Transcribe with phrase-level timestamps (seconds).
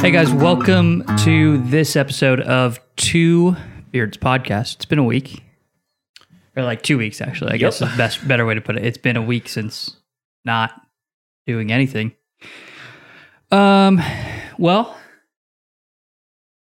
[0.00, 3.56] Hey guys, welcome to this episode of Two
[3.90, 4.76] Beards Podcast.
[4.76, 5.42] It's been a week,
[6.56, 7.50] or like two weeks actually.
[7.52, 8.86] I guess is the best better way to put it.
[8.86, 9.96] It's been a week since
[10.44, 10.72] not
[11.48, 12.14] doing anything.
[13.50, 14.00] Um,
[14.56, 14.96] well,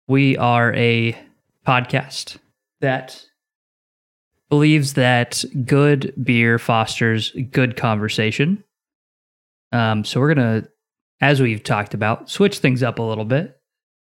[0.08, 1.16] we are a
[1.66, 2.38] podcast
[2.80, 3.22] that
[4.48, 8.64] believes that good beer fosters good conversation.
[9.72, 10.68] Um, so we're gonna
[11.20, 13.56] as we've talked about, switch things up a little bit.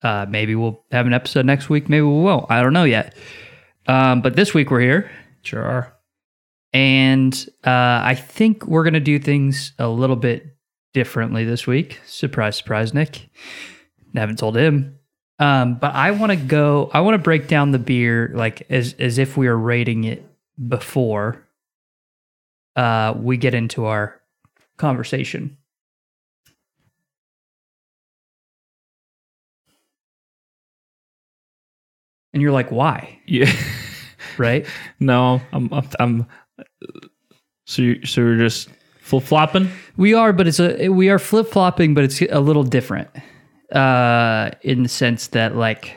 [0.02, 1.88] Uh, maybe we'll have an episode next week.
[1.88, 2.46] Maybe we won't.
[2.50, 3.16] I don't know yet.
[3.86, 5.10] Um, but this week we're here.
[5.42, 5.94] Sure are.
[6.72, 7.34] And
[7.64, 10.56] uh, I think we're going to do things a little bit
[10.92, 12.00] differently this week.
[12.06, 13.28] Surprise, surprise, Nick.
[14.14, 14.98] I haven't told him.
[15.38, 18.94] Um, but I want to go, I want to break down the beer like as,
[18.98, 20.24] as if we were rating it
[20.68, 21.46] before
[22.76, 24.20] uh, we get into our
[24.76, 25.56] conversation.
[32.32, 33.18] And you're like, why?
[33.26, 33.50] Yeah.
[34.36, 34.66] Right?
[35.00, 35.72] no, I'm.
[35.72, 35.88] I'm.
[35.98, 36.26] I'm
[37.64, 38.04] so you.
[38.06, 38.68] So you're just
[39.00, 39.70] flip flopping.
[39.96, 43.08] We are, but it's a we are flip flopping, but it's a little different.
[43.72, 45.96] Uh, in the sense that like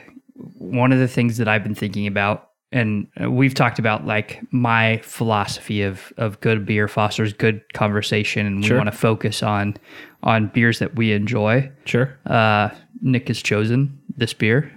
[0.58, 4.98] one of the things that I've been thinking about, and we've talked about like my
[4.98, 9.76] philosophy of of good beer fosters good conversation, and we want to focus on
[10.22, 11.70] on beers that we enjoy.
[11.84, 12.18] Sure.
[12.26, 12.70] Uh,
[13.02, 14.72] Nick has chosen this beer.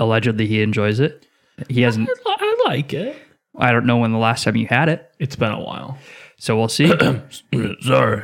[0.00, 1.26] Allegedly, he enjoys it.
[1.68, 2.08] He hasn't.
[2.26, 3.16] I, I like it.
[3.58, 5.96] I don't know when the last time you had it, It's been a while.
[6.38, 6.88] so we'll see.
[7.80, 8.22] Sorry.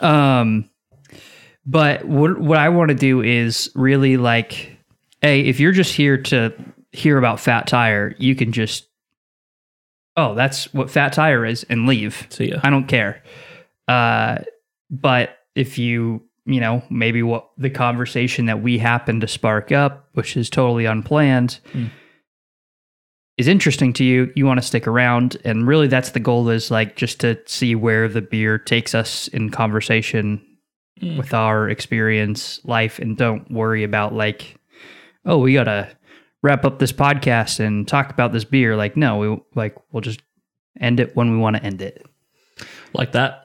[0.00, 0.70] Um,
[1.66, 4.76] but what what I want to do is really like,
[5.22, 6.52] hey, if you're just here to
[6.92, 8.86] hear about Fat Tire, you can just,
[10.16, 12.26] oh, that's what Fat Tire is, and leave.
[12.30, 12.60] See ya.
[12.62, 13.22] I don't care.
[13.88, 14.38] Uh,
[14.90, 20.08] but if you you know maybe what the conversation that we happen to spark up,
[20.12, 21.60] which is totally unplanned.
[21.72, 21.90] Mm.
[23.36, 26.70] Is interesting to you, you want to stick around, and really that's the goal is
[26.70, 30.40] like just to see where the beer takes us in conversation
[31.02, 31.18] Mm.
[31.18, 34.54] with our experience, life, and don't worry about like,
[35.24, 35.88] oh, we gotta
[36.40, 38.76] wrap up this podcast and talk about this beer.
[38.76, 40.22] Like, no, we like we'll just
[40.80, 42.06] end it when we want to end it.
[42.92, 43.43] Like that.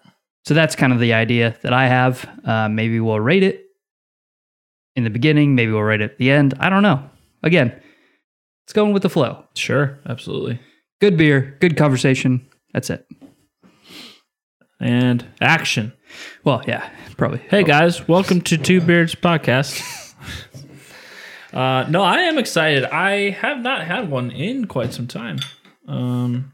[0.49, 2.27] So that's kind of the idea that I have.
[2.43, 3.67] Uh, maybe we'll rate it
[4.95, 5.53] in the beginning.
[5.53, 6.55] Maybe we'll rate it at the end.
[6.59, 7.07] I don't know.
[7.43, 7.79] Again,
[8.65, 9.43] it's going with the flow.
[9.53, 9.99] Sure.
[10.07, 10.59] Absolutely.
[11.01, 12.47] Good beer, good conversation.
[12.73, 13.05] That's it.
[14.79, 15.93] And action.
[16.43, 17.41] Well, yeah, probably.
[17.47, 20.15] Hey guys, welcome to Two Beards Podcast.
[21.53, 22.85] uh, no, I am excited.
[22.85, 25.37] I have not had one in quite some time.
[25.87, 26.53] Um,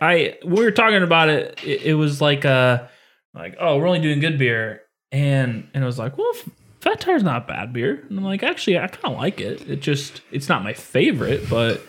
[0.00, 1.58] I we were talking about it.
[1.64, 2.84] It, it was like uh
[3.34, 6.32] like oh we're only doing good beer, and and I was like well
[6.80, 9.68] Fat Tire's not bad beer, and I'm like actually I kind of like it.
[9.68, 11.80] It just it's not my favorite, but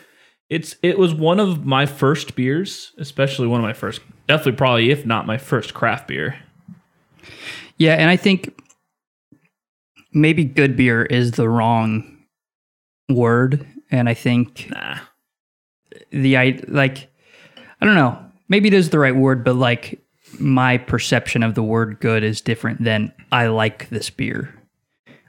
[0.50, 4.92] it's it was one of my first beers, especially one of my first, definitely probably
[4.92, 6.36] if not my first craft beer.
[7.78, 8.56] Yeah, and I think
[10.12, 12.20] maybe good beer is the wrong
[13.10, 15.00] word, and I think Nah.
[16.12, 17.08] the I like
[17.82, 18.24] I don't know.
[18.48, 20.03] Maybe it is the right word, but like
[20.40, 24.54] my perception of the word good is different than I like this beer.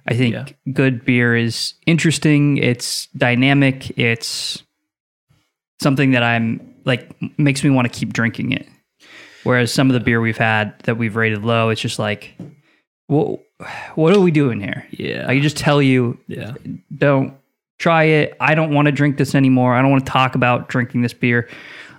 [0.06, 0.47] I think Yeah.
[0.72, 4.62] good beer is interesting, it's dynamic, it's
[5.81, 8.69] something that I'm like makes me want to keep drinking it.
[9.44, 12.34] Whereas some of the beer we've had that we've rated low, it's just like
[13.06, 13.41] what
[13.94, 14.87] what are we doing here?
[14.91, 15.26] Yeah.
[15.28, 16.54] I can just tell you yeah.
[16.97, 17.34] don't
[17.78, 18.37] try it.
[18.41, 19.75] I don't want to drink this anymore.
[19.75, 21.48] I don't want to talk about drinking this beer.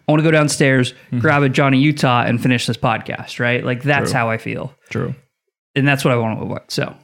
[0.07, 3.39] I want to go downstairs, grab a Johnny Utah, and finish this podcast.
[3.39, 3.63] Right?
[3.63, 4.19] Like that's True.
[4.19, 5.15] how I feel, True.
[5.75, 6.61] and that's what I want to avoid.
[6.69, 6.95] So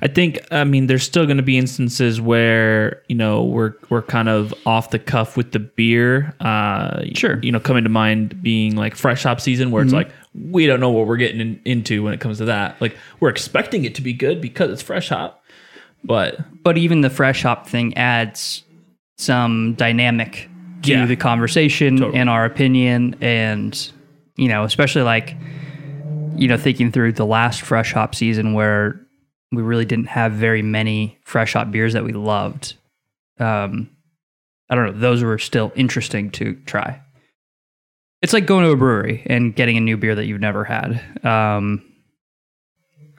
[0.00, 4.02] I think I mean there's still going to be instances where you know we're we're
[4.02, 6.34] kind of off the cuff with the beer.
[6.40, 7.38] Uh, Sure.
[7.42, 10.80] You know, coming to mind being like fresh hop season where it's like we don't
[10.80, 12.80] know what we're getting in, into when it comes to that.
[12.80, 15.44] Like we're expecting it to be good because it's fresh hop,
[16.02, 18.64] but but even the fresh hop thing adds
[19.18, 20.48] some dynamic
[20.82, 21.06] to Yeah.
[21.06, 22.18] the conversation Totally.
[22.18, 23.90] in our opinion and
[24.36, 25.36] you know especially like
[26.36, 29.00] you know thinking through the last fresh hop season where
[29.52, 32.74] we really didn't have very many fresh hop beers that we loved
[33.38, 33.88] um
[34.70, 37.00] i don't know those were still interesting to try
[38.22, 41.00] it's like going to a brewery and getting a new beer that you've never had
[41.24, 41.84] um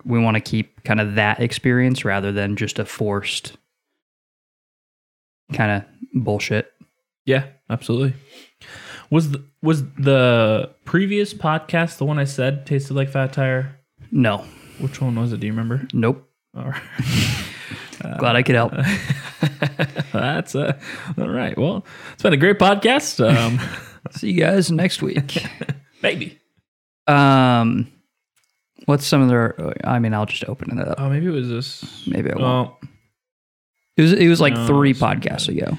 [0.05, 3.55] we want to keep kind of that experience rather than just a forced
[5.53, 6.71] kind of bullshit.
[7.25, 8.13] yeah, absolutely.
[9.09, 13.79] Was the, was the previous podcast the one I said tasted like fat tire?
[14.11, 14.45] No,
[14.79, 15.39] Which one was it?
[15.39, 15.87] Do you remember?
[15.93, 16.27] Nope.
[16.55, 16.81] All right.
[18.19, 18.73] Glad I could help.
[20.13, 20.77] That's uh,
[21.17, 21.57] all right.
[21.57, 23.19] Well, it's been a great podcast.
[23.25, 23.59] Um,
[24.11, 25.43] See you guys next week.
[26.01, 26.39] maybe.
[27.07, 27.91] um,
[28.85, 29.73] what's some of the?
[29.83, 30.99] I mean, I'll just open it up.
[30.99, 32.05] Oh, maybe it was this.
[32.07, 32.41] Maybe I won't.
[32.43, 32.79] Well,
[33.97, 35.77] It was it was like No, three podcasts ago.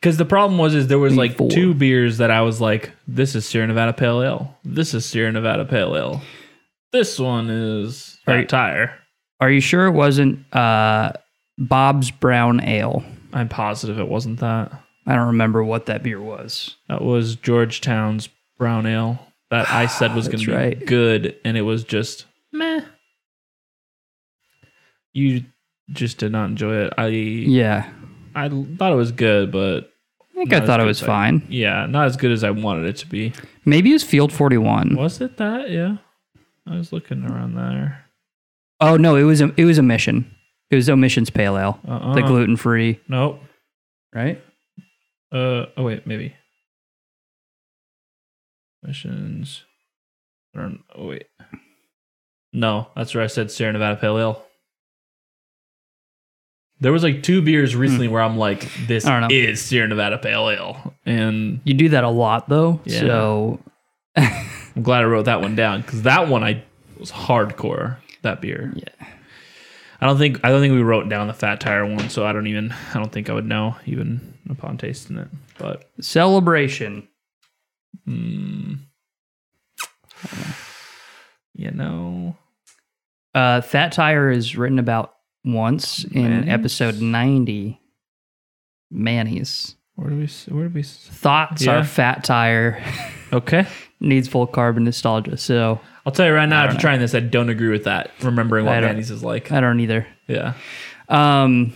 [0.00, 1.50] Because the problem was is there was like four.
[1.50, 4.56] two beers that I was like, this is Sierra Nevada Pale Ale.
[4.64, 6.22] This is Sierra Nevada Pale Ale.
[6.92, 8.48] This one is Fat Right.
[8.48, 8.98] Tire.
[9.40, 11.12] Are you sure it wasn't uh,
[11.58, 13.04] Bob's Brown Ale?
[13.32, 14.72] I'm positive it wasn't that.
[15.06, 16.76] I don't remember what that beer was.
[16.88, 19.18] That was Georgetown's brown ale
[19.50, 20.86] that I said was going That's to be right.
[20.86, 22.82] good, and it was just meh.
[25.12, 25.44] You
[25.90, 26.92] just did not enjoy it.
[26.98, 27.90] I Yeah,
[28.34, 29.89] I thought it was good, but
[30.48, 31.46] think I thought it was fine.
[31.48, 33.32] yeah, not as good as I wanted it to be.
[33.64, 34.96] Maybe it was Field Forty One.
[34.96, 35.70] Was it that?
[35.70, 35.96] Yeah,
[36.66, 38.04] I was looking around there.
[38.80, 40.34] Oh no, it was a it was a mission.
[40.70, 42.14] It was Omissions Pale Ale, Uh-uh.
[42.14, 43.40] the gluten free, Nope.
[44.14, 44.42] right?
[45.32, 46.34] Uh oh wait maybe.
[48.82, 49.64] Missions.
[50.56, 50.80] I don't.
[50.94, 51.26] Oh wait.
[52.52, 54.42] No, that's where I said Sierra Nevada Pale Ale.
[56.80, 59.10] There was like two beers recently where I'm like, this Hmm.
[59.10, 59.34] I don't know.
[59.36, 63.00] is Sierra Nevada Pale Ale, and You do that a lot though, Yeah.
[63.00, 63.60] so
[64.16, 66.62] I'm glad I wrote that one down because that one I
[66.98, 67.96] was hardcore.
[68.22, 68.72] That beer.
[68.74, 69.06] Yeah.
[70.02, 72.32] I don't think I don't think we wrote down the Fat Tire one, so I
[72.32, 75.28] don't even I don't think I would know even upon tasting it.
[75.58, 77.06] But celebration.
[78.08, 78.78] mm,
[81.54, 82.36] you know,
[83.34, 85.14] Uh, Fat Tire is written about
[85.44, 87.80] once in episode ninety.
[88.90, 90.82] Manny's where do we where do we?
[90.82, 91.80] thoughts Yeah.
[91.80, 92.82] are Fat Tire
[93.32, 93.66] Okay,
[94.00, 95.36] needs full carbon nostalgia.
[95.36, 96.64] So I'll tell you right now.
[96.64, 96.80] After know.
[96.80, 98.10] trying this, I don't agree with that.
[98.22, 99.52] Remembering what Manny's is like.
[99.52, 100.06] I don't either.
[100.26, 100.54] Yeah.
[101.08, 101.72] Um,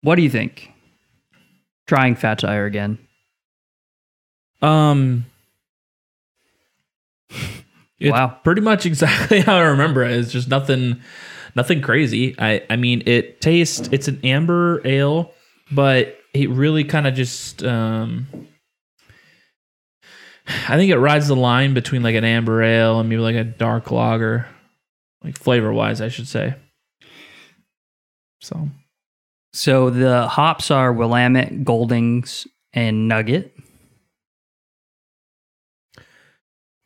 [0.00, 0.70] what do you think?
[1.86, 2.98] Trying Fat Tire again.
[4.62, 5.26] Um.
[8.04, 8.38] It's Wow.
[8.44, 10.12] pretty much exactly how I remember it.
[10.12, 11.00] It's just nothing,
[11.54, 12.34] nothing crazy.
[12.38, 13.88] I, I mean, it tastes.
[13.92, 15.32] It's an amber ale,
[15.72, 17.62] but it really kind of just.
[17.64, 18.26] Um,
[20.68, 23.44] I think it rides the line between like an amber ale and maybe like a
[23.44, 24.46] dark lager,
[25.22, 26.54] like flavor wise, I should say.
[28.42, 28.68] So
[29.54, 33.53] So the hops are Willamette, Goldings, and Nugget.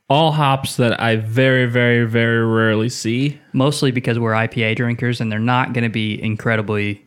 [0.08, 3.38] All hops that I very, very, very rarely see.
[3.52, 7.04] Mostly because we're IPA drinkers, and they're not going to be incredibly.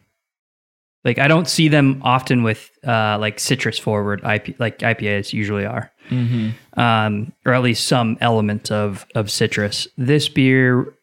[1.03, 5.65] Like I don't see them often with uh, like citrus forward IP like IPAs usually
[5.65, 5.91] are.
[6.09, 6.79] Mm-hmm.
[6.79, 9.87] um, or at least some element of of citrus.
[9.97, 10.93] This beer,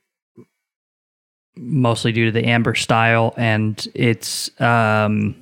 [1.56, 5.34] mostly due to the amber style, and it's um,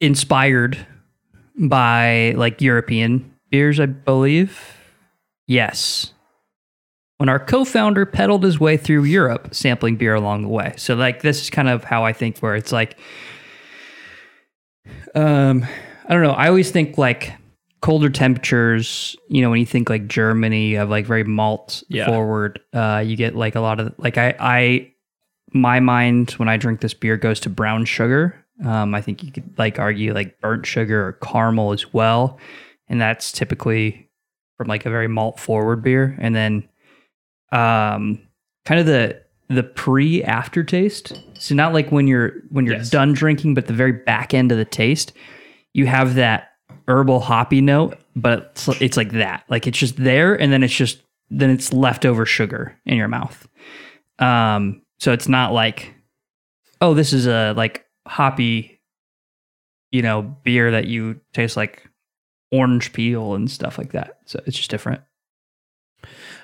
[0.00, 0.86] inspired
[1.58, 4.76] by like European beers, I believe.
[5.46, 6.12] Yes.
[7.18, 10.74] When our co-founder pedaled his way through Europe, sampling beer along the way.
[10.76, 12.98] So, like, this is kind of how I think where it's like
[15.14, 15.64] um,
[16.08, 16.32] I don't know.
[16.32, 17.32] I always think like
[17.80, 19.16] colder temperatures.
[19.28, 22.06] You know, when you think like Germany, have like very malt Yeah.
[22.06, 22.60] forward.
[22.72, 24.92] Uh, you get like a lot of like I I
[25.52, 28.41] my mind when I drink this beer goes to brown sugar.
[28.64, 32.38] Um, I think you could like argue like burnt sugar or caramel as well,
[32.88, 34.08] and that's typically
[34.56, 36.16] from like a very malt forward beer.
[36.20, 36.68] And then,
[37.50, 38.20] um,
[38.64, 41.20] kind of the the pre aftertaste.
[41.38, 42.90] So not like when you're when you're Yes.
[42.90, 45.12] done drinking, but the very back end of the taste,
[45.74, 46.50] you have that
[46.88, 49.44] herbal hoppy note, but it's, it's like that.
[49.48, 53.48] Like it's just there, and then it's just then it's leftover sugar in your mouth.
[54.18, 55.94] Um, so it's not like,
[56.80, 58.80] oh, this is a like hoppy,
[59.90, 61.88] you know, beer that you taste like
[62.50, 64.18] orange peel and stuff like that.
[64.26, 65.02] So it's just different.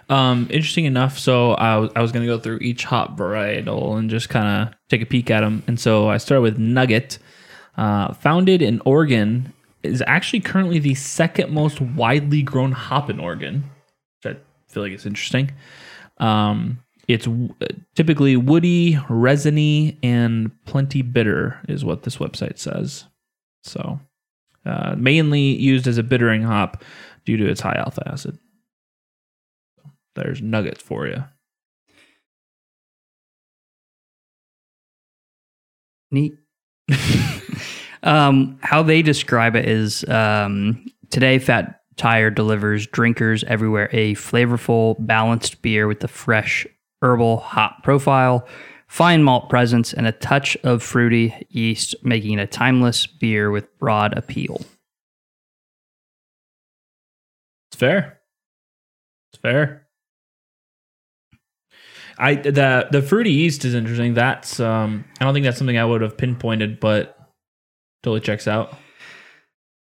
[0.08, 1.18] Um, interesting enough.
[1.18, 4.68] So I was, I was going to go through each hop varietal and just kind
[4.68, 5.62] of take a peek at them.
[5.66, 7.18] And so I started with Nugget.
[7.76, 9.52] Uh, founded in Oregon,
[9.84, 13.70] is actually currently the second most widely grown hop in Oregon,
[14.24, 15.52] which I feel like is interesting.
[16.18, 17.26] Um, it's
[17.94, 23.04] typically woody, resiny, and plenty bitter, is what this website says.
[23.64, 23.98] So,
[24.66, 26.84] uh, mainly used as a bittering hop
[27.24, 28.38] due to its high alpha acid.
[30.14, 31.24] There's nuggets for you.
[36.10, 36.34] Neat.
[38.02, 44.94] Um, how they describe it is um, today, Fat Tire delivers drinkers everywhere a flavorful,
[45.00, 46.66] balanced beer with a fresh
[47.02, 48.46] herbal hop profile,
[48.86, 53.76] fine malt presence, and a touch of fruity yeast, making it a timeless beer with
[53.78, 54.60] broad appeal.
[57.70, 58.20] It's fair.
[59.32, 59.86] It's fair.
[62.18, 64.14] I the the fruity yeast is interesting.
[64.14, 67.16] That's um I don't think that's something I would have pinpointed, but
[68.02, 68.76] totally checks out.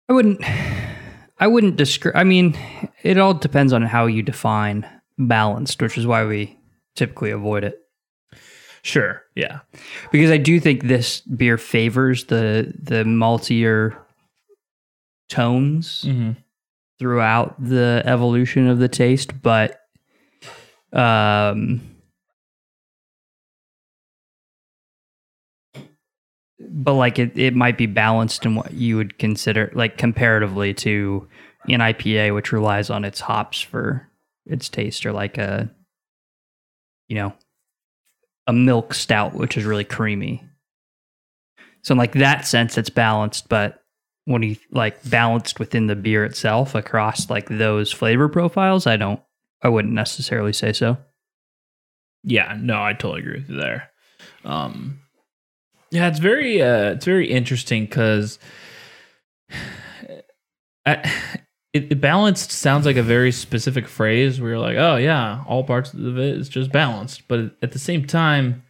[0.09, 0.41] I wouldn't.
[1.37, 2.15] I wouldn't describe.
[2.15, 2.57] I mean,
[3.03, 6.57] it all depends on how you define balanced, which is why we
[6.95, 7.79] typically avoid it.
[8.81, 9.23] Sure.
[9.35, 9.61] Yeah.
[10.11, 13.97] Because I do think this beer favors the the maltier
[15.29, 16.31] tones Mm-hmm.
[16.99, 19.81] throughout the evolution of the taste, but
[20.93, 21.81] um
[26.59, 31.27] but like it, it might be balanced in what you would consider like comparatively to
[31.67, 34.07] an IPA which relies on its hops for
[34.45, 35.69] its taste or like a
[37.07, 37.33] you know
[38.47, 40.43] a milk stout which is really creamy.
[41.81, 43.83] So in like that sense it's balanced, but
[44.25, 49.21] when you like balanced within the beer itself across like those flavor profiles, I don't
[49.61, 50.97] I wouldn't necessarily say so.
[52.23, 53.91] Yeah, no, I totally agree with you there.
[54.43, 54.99] Um,
[55.91, 58.39] yeah, it's very uh, it's very interesting because
[61.75, 65.63] it, it balanced sounds like a very specific phrase where you're like, oh yeah, all
[65.63, 68.63] parts of it is just balanced, but at the same time,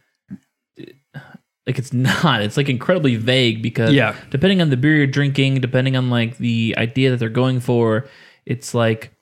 [1.66, 2.42] like it's not.
[2.42, 4.14] It's like incredibly vague because Yeah.
[4.30, 8.06] depending on the beer you're drinking, depending on like the idea that they're going for,
[8.44, 9.12] it's like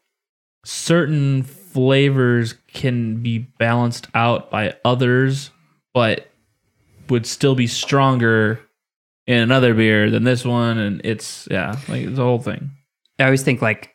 [0.64, 5.50] certain flavors can be balanced out by others,
[5.92, 6.28] but
[7.10, 8.60] would still be stronger
[9.26, 10.78] in another beer than this one.
[10.78, 12.70] And it's yeah, like it's a whole thing.
[13.18, 13.94] I always think like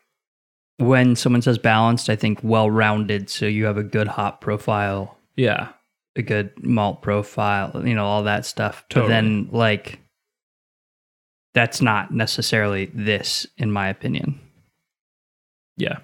[0.78, 3.30] when someone says balanced, I think well rounded.
[3.30, 5.70] So you have a good hop profile, Yeah.
[6.16, 8.86] a good malt profile, you know, all that stuff.
[8.94, 10.00] But then like
[11.54, 14.40] that's not necessarily this, in my opinion.
[15.78, 16.00] Yeah.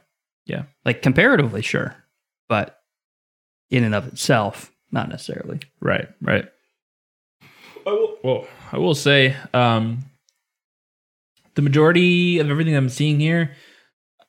[0.46, 0.64] Yeah.
[0.84, 1.96] Like comparatively, sure.
[2.50, 2.80] But
[3.70, 5.60] in and of itself, not necessarily.
[5.80, 6.46] Right, right.
[7.88, 10.00] I will, well, I will say, um,
[11.56, 13.52] the majority of everything I'm seeing here,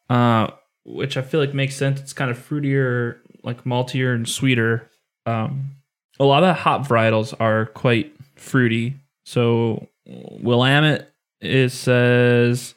[0.09, 0.49] uh,
[0.85, 2.01] which I feel like makes sense.
[2.01, 4.91] It's kind of fruitier, like maltier and sweeter.
[5.27, 5.77] Um,
[6.19, 8.97] a lot of hop varietals are quite fruity.
[9.25, 12.75] So Willamette, it says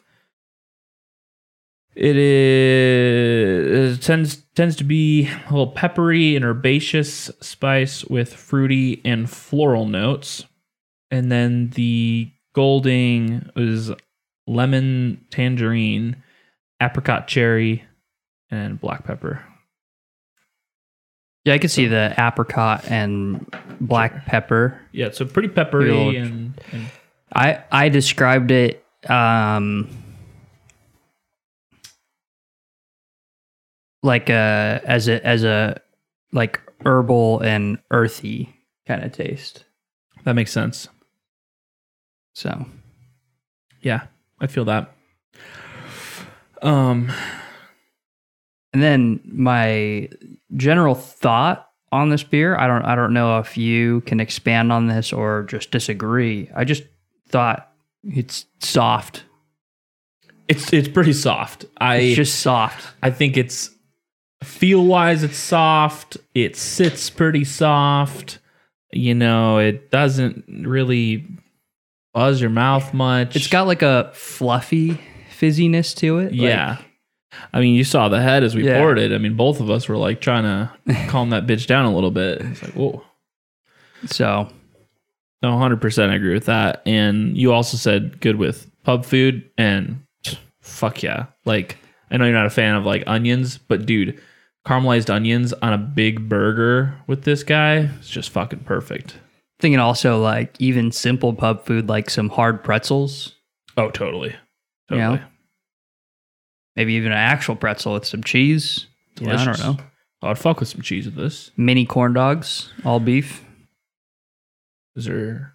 [1.96, 9.02] it is it tends tends to be a little peppery and herbaceous spice with fruity
[9.06, 10.46] and floral notes.
[11.12, 13.92] And then the Golding is
[14.50, 16.22] lemon, tangerine,
[16.82, 17.84] apricot cherry,
[18.50, 19.44] and black pepper.
[21.46, 23.46] Yeah, I could see the apricot and
[23.80, 24.80] black pepper.
[24.92, 26.86] Yeah, so pretty peppery and, and
[27.34, 29.88] I I described it um
[34.04, 35.80] like a as a as a
[36.32, 38.54] like herbal and earthy
[38.88, 39.64] kind of taste.
[40.24, 40.88] that makes sense.
[42.34, 42.66] So
[43.82, 44.08] Yeah,
[44.42, 44.94] I feel that.
[46.62, 47.12] Um,
[48.74, 50.10] and then my
[50.56, 54.88] general thought on this beer, I don't I don't know if you can expand on
[54.88, 56.50] this or just disagree.
[56.56, 56.84] I just
[57.30, 57.72] thought
[58.04, 59.24] it's soft.
[60.48, 61.66] it's it's pretty soft.
[61.78, 62.94] I It's just soft.
[63.02, 63.72] I think it's
[64.44, 66.18] feel wise, it's soft.
[66.34, 68.40] It sits pretty soft.
[68.92, 71.28] You know, it doesn't really
[72.14, 73.36] buzz your mouth much.
[73.36, 75.00] It's got like a fluffy
[75.40, 76.34] fizziness to it.
[76.34, 76.78] yeah.
[77.54, 78.80] I mean, you saw the head as we Yeah.
[78.80, 79.14] poured it.
[79.14, 82.10] I mean, both of us were like trying to calm that bitch down a little
[82.12, 82.42] bit.
[82.42, 83.04] It's like, whoa.
[84.06, 84.50] So
[85.42, 86.82] No, 100% I agree with that.
[86.86, 89.50] And you also said good with pub food.
[89.58, 90.04] And
[90.62, 91.28] fuck yeah.
[91.46, 91.78] Like,
[92.12, 94.20] I know you're not a fan of like onions, but dude,
[94.66, 99.18] caramelized onions on a big burger with this guy is just fucking perfect.
[99.60, 103.36] Thinking also like even simple pub food, like some hard pretzels,
[103.78, 104.30] Oh, totally.
[104.90, 105.18] You Totally.
[105.20, 105.24] know?
[106.76, 108.88] maybe even an actual pretzel with some cheese.
[109.22, 109.78] Yeah, I don't know.
[110.22, 111.52] Oh, I'd fuck with some cheese with this.
[111.56, 113.44] Mini corn dogs, all beef.
[114.96, 115.54] Is there.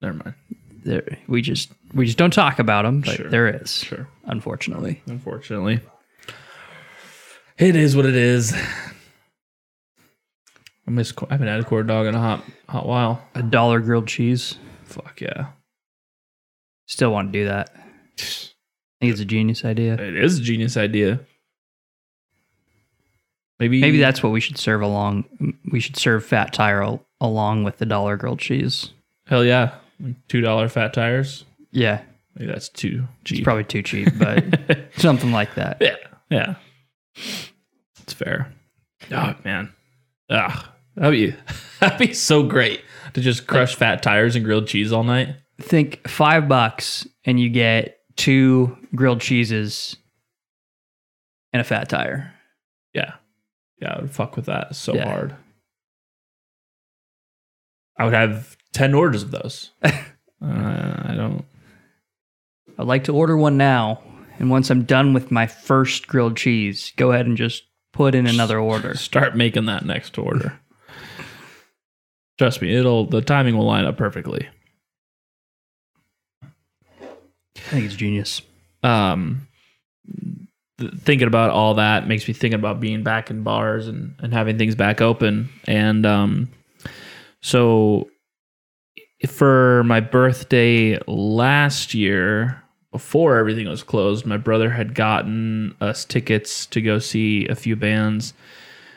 [0.00, 0.34] Never mind.
[0.84, 3.28] There, we just we just don't talk about them, but Sure.
[3.30, 4.08] there is, Sure.
[4.24, 5.02] unfortunately.
[5.06, 5.80] Unfortunately.
[7.58, 8.54] It is what it is.
[10.86, 11.12] I miss.
[11.28, 13.22] I haven't had a corn dog in a hot hot while.
[13.34, 14.58] A dollar grilled cheese.
[14.84, 15.46] Fuck yeah.
[16.86, 17.70] Still want to do that.
[17.74, 17.80] I
[19.00, 19.94] think it's a genius idea.
[19.94, 21.20] It is a genius idea.
[23.60, 25.24] Maybe Maybe that's what we should serve along.
[25.70, 28.90] We should serve fat tire al- along with the dollar grilled cheese.
[29.26, 29.74] hell yeah,
[30.28, 31.44] two dollar fat tires.
[31.70, 32.02] Yeah,
[32.34, 33.38] Maybe that's too cheap.
[33.38, 35.78] it's probably too cheap, but something like that.
[35.80, 35.96] yeah,
[36.30, 36.54] yeah,
[38.02, 38.52] it's fair.
[39.12, 39.72] Oh man,
[40.30, 41.36] ah, that'd be
[41.80, 42.82] that'd be so great
[43.14, 45.36] to just crush fat tires and grilled cheese all night.
[45.60, 49.96] Think five bucks and you get two grilled cheeses
[51.52, 52.32] and a fat tire.
[52.92, 53.14] Yeah,
[53.80, 55.04] yeah, I would fuck with that so Yeah.
[55.08, 55.36] hard.
[57.98, 59.70] I would have ten orders of those.
[59.84, 59.92] uh,
[60.42, 61.44] I don't.
[62.78, 64.02] I'd like to order one now,
[64.38, 68.26] and once I'm done with my first grilled cheese, go ahead and just put in
[68.26, 68.96] another order.
[68.96, 70.58] Start making that next order.
[72.38, 74.48] Trust me, it'll the timing will line up perfectly.
[76.42, 78.42] I think it's genius.
[78.82, 79.48] Um,
[80.78, 84.32] th- thinking about all that makes me thinking about being back in bars and and
[84.32, 85.48] having things back open.
[85.66, 86.50] And um,
[87.40, 88.10] so
[89.26, 96.66] for my birthday last year, before everything was closed, my brother had gotten us tickets
[96.66, 98.34] to go see a few bands,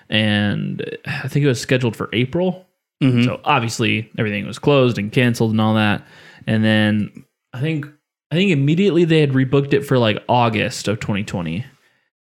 [0.10, 2.67] and I think it was scheduled for April.
[3.04, 3.26] Mhm.
[3.26, 6.06] So obviously everything was closed and canceled and all that.
[6.48, 7.86] And then I think
[8.32, 11.66] I think immediately they had rebooked it for like August of 2020.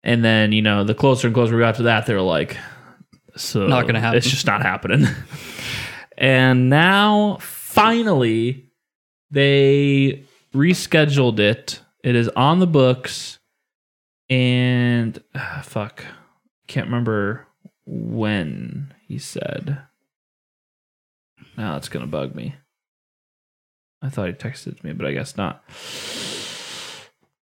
[0.04, 2.58] And then, you know, the closer and closer we got to that, they were like,
[3.36, 4.18] so Not gonna happen.
[4.18, 5.08] It's just not happening.
[6.18, 8.70] and now finally
[9.32, 11.82] they rescheduled it.
[12.04, 13.40] It is on the books.
[14.30, 16.04] And ah, fuck.
[16.68, 17.48] Can't remember
[17.86, 19.80] when he said.
[21.58, 22.56] Now that's gonna bug me.
[24.02, 25.64] I thought he texted me, but I guess not.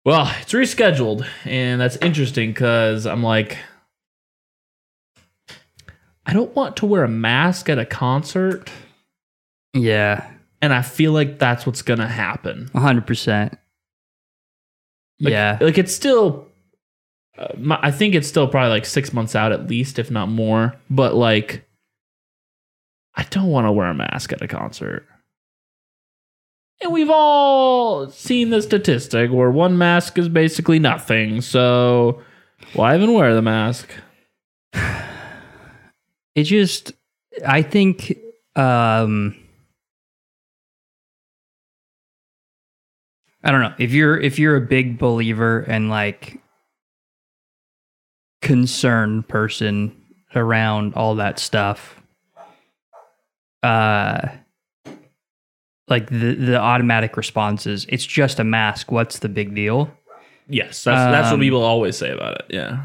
[0.04, 3.56] Well, it's rescheduled, and that's interesting because I'm like,
[6.26, 8.70] I don't want to wear a mask at a concert,
[9.72, 12.70] Yeah, and I feel like that's what's gonna happen.
[12.74, 13.52] 100%.
[15.20, 15.58] Like, yeah.
[15.60, 16.48] like it's still.
[17.36, 20.28] Uh, my, I think it's still probably like six months out at least, if not
[20.28, 20.74] more.
[20.88, 21.64] But like,
[23.16, 25.07] I don't want to wear a mask at a concert.
[26.81, 31.40] And we've all seen the statistic where one mask is basically nothing.
[31.40, 32.20] So
[32.72, 33.88] why even wear the mask?
[36.35, 36.92] it just
[37.46, 38.16] i think
[38.57, 39.37] um
[43.42, 46.40] i don't know if you're if you're a big believer and like
[48.42, 49.94] concerned person
[50.35, 52.00] around all that stuff
[53.64, 54.29] uh
[55.88, 57.87] like the the automatic responses.
[57.88, 59.90] it's just a mask what's the big deal
[60.46, 62.44] Yes, that's that's what Um, people always say about it.
[62.50, 62.85] Yeah.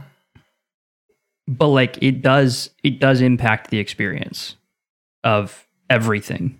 [1.47, 4.55] but like it does it does impact the experience
[5.25, 6.57] of everything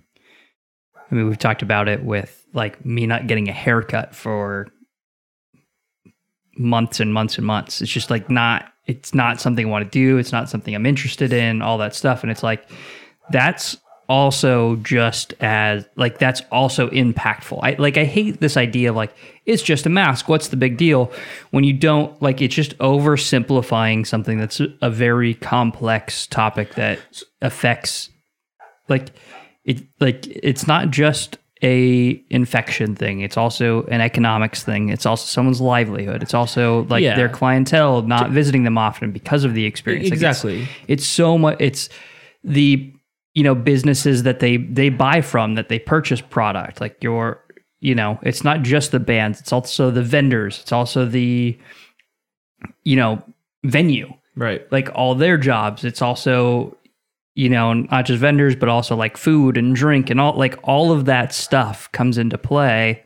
[1.09, 4.67] i mean we've talked about it with like me not getting a haircut for
[6.57, 9.89] months and months and months it's just like not it's not something i want to
[9.91, 12.67] do it's not something i'm interested in all that stuff and it's like
[13.31, 13.77] that's
[14.09, 17.59] also just as like that's also impactful.
[17.61, 20.27] I like i hate this idea of like it's just a mask.
[20.27, 21.11] What's the big deal?
[21.51, 26.99] When you don't like it's just oversimplifying something that's a- very complex topic that
[27.41, 28.09] affects
[28.89, 29.11] like
[29.63, 33.19] it like it's not just a infection thing.
[33.19, 34.89] It's also an economics thing.
[34.89, 36.23] It's also someone's livelihood.
[36.23, 37.15] It's also like Yeah.
[37.15, 40.05] their clientele not visiting them often because of the experience.
[40.09, 40.67] Like, it's- Exactly.
[40.87, 41.89] it's so much it's
[42.43, 42.91] the
[43.39, 47.41] you know businesses that they they buy from that they purchase product like your
[47.79, 51.57] you know it's not just the bands it's also the vendors it's also the
[52.83, 53.23] you know
[53.63, 54.69] venue Right.
[54.71, 56.75] like all their jobs it's also
[57.35, 60.91] you know not just vendors but also like food and drink and all like all
[60.91, 63.03] of that stuff comes into play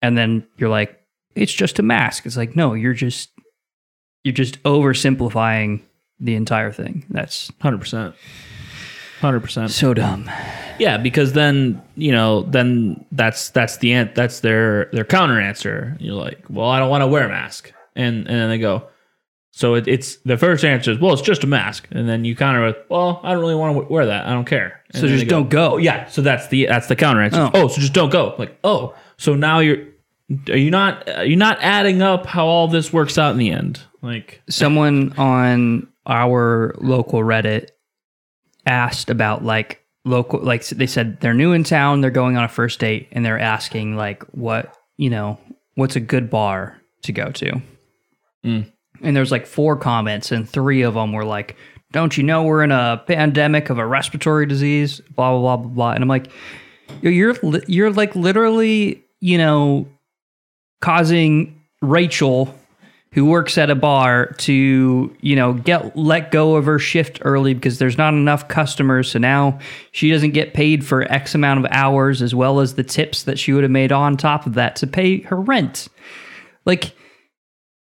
[0.00, 0.98] and then you're like
[1.34, 3.30] it's just a mask it's like no you're just
[4.24, 5.82] you're just oversimplifying
[6.20, 8.14] the entire thing that's Hundred percent.
[9.20, 9.70] Hundred percent.
[9.70, 10.30] so dumb
[10.78, 15.96] Yeah, because then you know, then that's that's the an- that's their their counter answer.
[16.00, 18.88] You're like, well, I don't want to wear a mask, and and then they go,
[19.52, 22.36] so it, it's the first answer is, well, it's just a mask, and then you
[22.36, 24.26] counter with, well, I don't really want to wear that.
[24.26, 24.82] I don't care.
[24.92, 25.72] And So just they don't go.
[25.72, 27.40] Oh, yeah, so that's the that's the counter answer.
[27.40, 27.50] Oh.
[27.54, 27.68] Oh.
[27.68, 28.34] so just don't go.
[28.38, 29.78] Like, oh, so now you're
[30.50, 33.50] are you not are you not adding up how all this works out in the
[33.50, 33.80] end?
[34.02, 37.70] Like, someone on our local reddit
[38.66, 42.48] asked about like local like they said they're new in town they're going on a
[42.48, 45.38] first date and they're asking like what you know
[45.74, 47.60] what's a good bar to go to?
[48.44, 48.70] Mm.
[49.02, 51.56] and there's like four comments and three of them were like
[51.92, 55.00] don't you know we're in a pandemic of a respiratory disease?
[55.14, 55.90] Blah blah blah blah blah.
[55.92, 56.30] And i'm like
[57.02, 57.34] you're
[57.66, 59.88] you're like literally you know
[60.80, 62.54] causing rachel
[63.16, 67.54] who works at a bar to you know get let go of her shift early
[67.54, 69.10] because there's not enough customers.
[69.10, 69.58] So now
[69.90, 73.38] she doesn't get paid for x amount of hours as well as the tips that
[73.38, 75.88] she would have made on top of that to pay her rent.
[76.66, 76.94] Like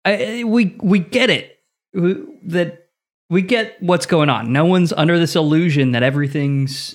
[0.05, 1.57] I, we we get it
[1.95, 2.83] We- that
[3.31, 4.53] we get what's going on.
[4.53, 6.93] No one's under this illusion that everything's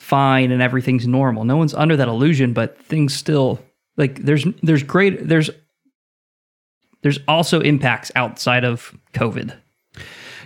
[0.00, 1.46] fine and everything's normal.
[1.46, 3.58] No one's under that illusion but things still
[3.96, 5.48] like there's there's great there's
[7.04, 9.54] there's also impacts outside of covid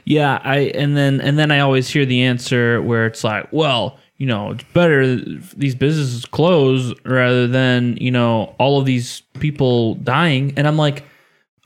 [0.05, 3.99] Yeah, I and then and then I always hear the answer where it's like, well,
[4.16, 9.97] you know, it's better these businesses close rather than you know all of these people
[9.97, 10.55] dying.
[10.57, 11.05] And I'm like,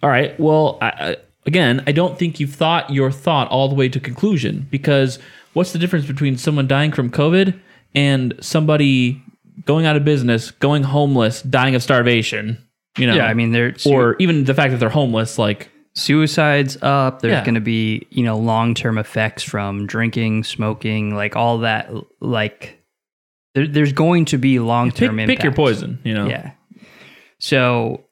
[0.02, 3.88] all right, well, I, again, I don't think you've thought your thought all the way
[3.88, 5.20] to conclusion because
[5.52, 7.57] what's the difference between someone dying from COVID
[7.94, 9.22] and somebody
[9.64, 12.59] going out of business, going homeless, dying of starvation?
[12.98, 15.70] You know, yeah i mean there's or even the fact that they're homeless, like.
[15.94, 17.44] suicides up there's Yeah.
[17.44, 22.78] going to be you know long-term effects from drinking smoking like all that like
[23.55, 25.37] there, there's going to be long-term Pick, impacts.
[25.38, 26.26] pick your poison, you know.
[26.28, 26.52] yeah
[27.38, 28.05] so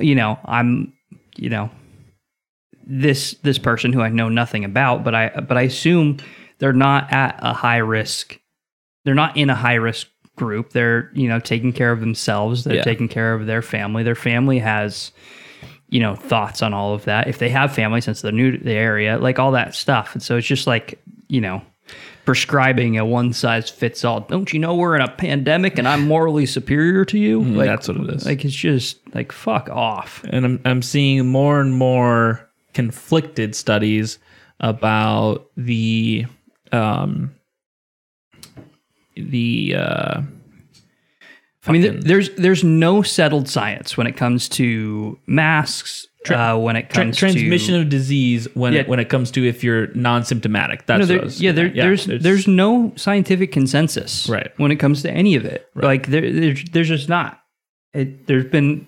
[0.00, 0.92] you know i'm
[1.36, 1.70] you know
[2.86, 6.18] this this person who i know nothing about but i but i assume
[6.58, 8.38] they're not at a high risk
[9.04, 12.76] they're not in a high risk group they're you know taking care of themselves they're
[12.76, 12.82] Yeah.
[12.82, 14.02] taking care of their family.
[14.02, 15.10] Their family has
[15.88, 17.26] you know thoughts on all of that.
[17.28, 20.12] If they have family since they're new to the area like all that stuff.
[20.14, 21.62] And so it's just like you know
[22.24, 24.20] prescribing a one size fits all.
[24.20, 27.40] Don't you know we're in a pandemic and i'm morally superior to you?
[27.42, 28.26] Like Mm, that's what it is.
[28.26, 30.24] like it's just like fuck off.
[30.28, 34.18] And I'm I'm seeing more and more conflicted studies
[34.60, 36.26] about the
[36.72, 37.32] um
[39.16, 40.20] the uh
[41.68, 46.06] I mean, th- there's there's no settled science when it comes to masks.
[46.30, 48.80] uh, when it tra- comes transmission to of disease when Yeah.
[48.80, 50.84] it, when it comes to if you're non-symptomatic.
[50.86, 54.50] That's no, what there, I was- yeah, there, there's there's no scientific consensus Right.
[54.58, 55.68] when it comes to any of it.
[55.76, 57.40] Like there, there's, there's just not.
[57.94, 58.86] It, there's been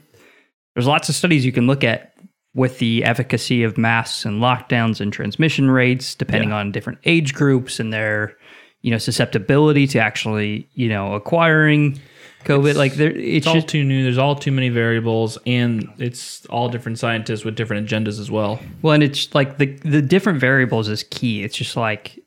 [0.75, 2.13] there's lots of studies you can look at
[2.55, 6.57] with the efficacy of masks and lockdowns and transmission rates, depending Yeah.
[6.57, 8.35] on different age groups and their
[8.83, 12.01] you know susceptibility to actually you know acquiring
[12.45, 12.77] COVID.
[12.77, 14.03] like there, it's, it's all too new.
[14.05, 18.61] There's all too many variables, and it's all different scientists with different agendas as well.
[18.83, 21.43] Well, and it's like the the different variables is key.
[21.43, 22.19] It's just like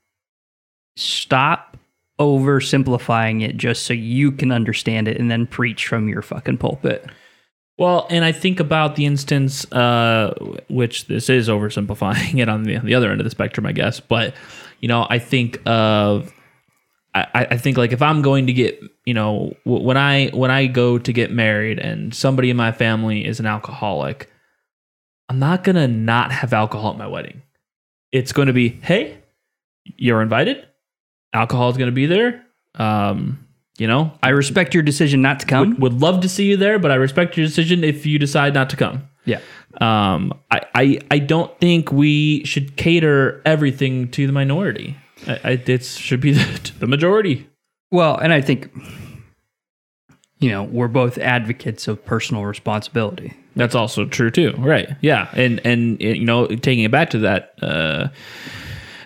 [0.97, 1.77] stop
[2.19, 7.09] oversimplifying it just so you can understand it and then preach from your fucking pulpit.
[7.77, 10.35] Well, and I think about the instance, uh,
[10.69, 13.71] which this is oversimplifying it on the, on the other end of the spectrum, I
[13.71, 13.99] guess.
[13.99, 14.35] But
[14.81, 16.31] you know, I think of,
[17.13, 20.67] I, I think like if I'm going to get, you know, when I when I
[20.67, 24.31] go to get married and somebody in my family is an alcoholic,
[25.27, 27.41] I'm not gonna not have alcohol at my wedding.
[28.11, 29.17] It's going to be, hey,
[29.83, 30.65] you're invited.
[31.33, 32.45] Alcohol is going to be there.
[32.75, 33.47] Um,
[33.77, 35.71] you know, I respect your decision not to come.
[35.71, 38.53] would, would love to see you there, but I respect your decision if you decide
[38.53, 39.07] not to come.
[39.25, 39.39] yeah.
[39.79, 44.97] Um, I, I, I don't think we should cater everything to the minority.
[45.27, 47.47] I, I, it should be the, the majority.
[47.91, 48.71] Well, and I think
[50.41, 53.33] you know, we're both advocates of personal responsibility.
[53.55, 54.89] That's also true too, right?
[55.01, 58.07] Yeah, and and you know, taking it back to that uh,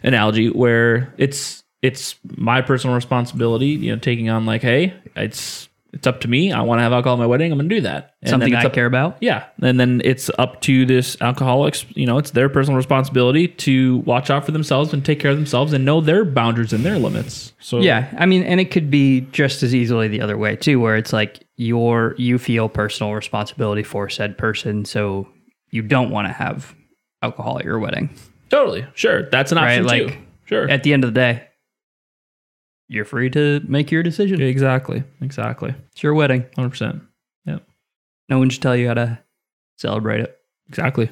[0.01, 3.67] analogy where it's it's my personal responsibility.
[3.67, 6.51] You know, taking on like, hey, it's it's up to me.
[6.51, 7.51] I want to have alcohol at my wedding.
[7.51, 8.13] I'm going to do that.
[8.21, 9.17] And Something I up- care about.
[9.21, 11.85] Yeah, and then it's up to this alcoholics.
[11.95, 15.37] You know, it's their personal responsibility to watch out for themselves and take care of
[15.37, 17.53] themselves and know their boundaries and their limits.
[17.59, 20.79] So Yeah, I mean, and it could be just as easily the other way too,
[20.79, 25.27] where it's like your you feel personal responsibility for said person, so
[25.71, 26.75] you don't want to have
[27.23, 28.09] alcohol at your wedding.
[28.49, 30.17] totally, sure, that's an Right, option like, too.
[30.45, 31.47] Sure, At the end of the day,
[32.87, 34.41] you're free to make your decision.
[34.41, 36.45] exactly, exactly, It's your wedding.
[36.55, 37.01] hundred percent.
[37.45, 37.63] Yep,
[38.29, 39.19] No one should tell you how to
[39.77, 40.37] celebrate it.
[40.69, 41.09] exactly.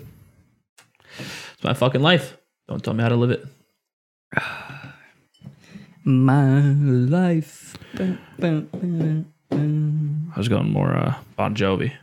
[1.19, 2.38] It's my fucking life.
[2.67, 3.45] Don't tell me how to live it.
[6.05, 7.77] My life.
[7.95, 10.31] Dun, dun, dun, dun.
[10.36, 11.93] I was going more uh, Bon Jovi.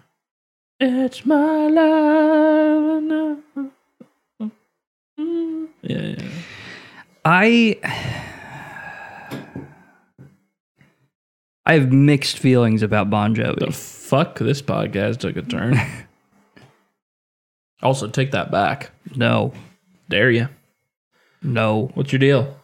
[0.78, 3.38] It's my life.
[5.83, 6.28] Yeah, yeah.
[7.24, 7.76] I
[11.66, 13.59] I have mixed feelings about Bon Jovi.
[13.59, 15.79] The fuck, this podcast took a turn.
[17.83, 18.90] also, take that back.
[19.16, 19.53] No,
[20.09, 20.49] Dare you?
[21.42, 21.90] no.
[21.94, 22.57] What's your deal?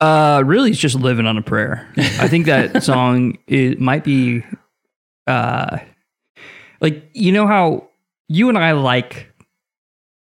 [0.00, 1.88] Uh, really, it's just living on a prayer.
[1.96, 4.44] I think that song it might be,
[5.26, 5.78] uh,
[6.80, 7.88] like you know how
[8.28, 9.32] you and I like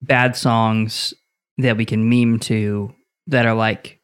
[0.03, 1.15] bad songs
[1.59, 2.95] that we can meme to
[3.27, 3.99] that are like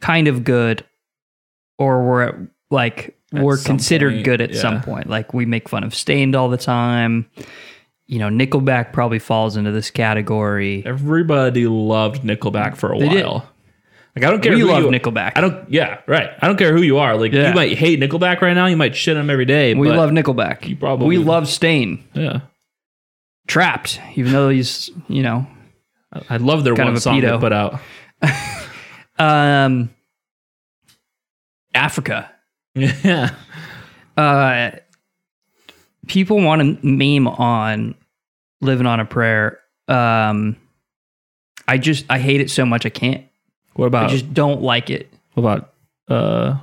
[0.00, 0.84] kind of good,
[1.78, 4.60] or we're like At we're considered point, good at yeah.
[4.60, 5.08] some point.
[5.08, 7.30] Like we make fun of Staind all the time.
[8.06, 10.82] You know, Nickelback probably falls into this category.
[10.84, 13.24] Everybody loved Nickelback for a They did.
[13.24, 13.48] while.
[14.14, 14.52] Like I don't care.
[14.52, 15.32] We who love you, Nickelback.
[15.36, 15.68] I don't.
[15.72, 16.28] Yeah, right.
[16.40, 17.16] I don't care who you are.
[17.16, 17.48] Like Yeah.
[17.48, 18.66] you might hate Nickelback right now.
[18.66, 19.74] You might shit on them every day.
[19.74, 20.68] we love Nickelback.
[20.68, 22.04] You probably- we love Staind.
[22.12, 22.40] Yeah,
[23.48, 25.46] Trapped, even though he's you know
[26.30, 27.80] I- love their Kind one song they put out.
[29.18, 29.90] um
[31.74, 32.30] Africa.
[32.74, 33.34] Yeah,
[34.16, 34.70] Uh
[36.06, 37.94] people want to meme on
[38.60, 39.60] living on a prayer.
[39.88, 40.56] Um
[41.66, 43.24] I just I hate it so much I can't.
[43.74, 44.06] what about?
[44.06, 45.10] I just don't like it.
[45.34, 45.72] what about
[46.08, 46.58] uh,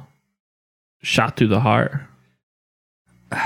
[1.02, 1.94] shot through the heart?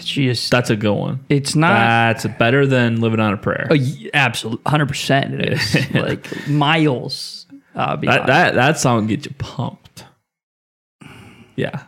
[0.00, 1.24] Just That's a good one.
[1.28, 3.66] it's not That's better than living on a prayer.
[3.70, 3.76] uh,
[4.14, 5.90] absolutely 100% it is.
[5.94, 10.04] like miles uh That that that song gets you pumped.
[11.56, 11.82] Yeah.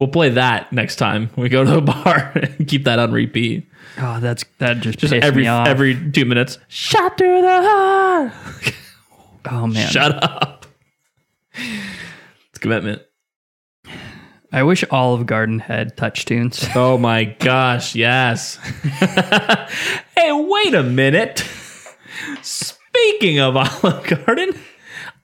[0.00, 3.68] We'll play that next time we go to the bar and keep that on repeat.
[3.98, 6.58] oh, that's that just, Just every every two minutes.
[6.68, 8.32] Shot through the heart.
[9.50, 9.90] oh man.
[9.90, 10.64] Shut up.
[11.52, 13.02] It's commitment.
[14.52, 16.74] I wish Olive Garden had TouchTunes.
[16.76, 18.56] Oh my gosh, yes.
[20.16, 21.44] hey, wait a minute.
[22.42, 24.58] Speaking of Olive Garden,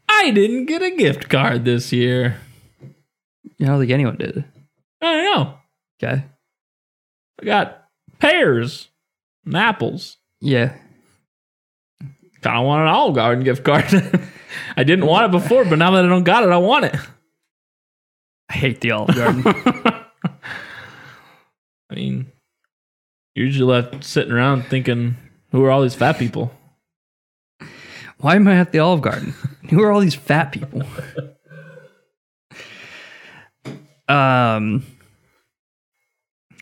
[0.09, 2.37] I didn't get a gift card this year.
[3.61, 4.45] I don't think anyone did.
[5.01, 5.55] I don't know.
[6.03, 6.25] Okay.
[7.41, 7.85] I got
[8.19, 8.89] pears
[9.45, 10.17] and apples.
[10.41, 10.77] Yeah.
[12.43, 13.85] Kind of want an Olive Garden gift card.
[14.77, 16.97] I didn't want it before, but now that I don't got it, I want it.
[18.49, 19.43] I hate the Olive Garden.
[21.91, 22.31] I mean,
[23.35, 25.17] you're usually left sitting around thinking,
[25.51, 26.53] who are all these fat people?
[28.19, 29.35] Why am I at the Olive Garden?
[29.71, 30.83] Who are all these fat people?
[34.09, 34.85] Um,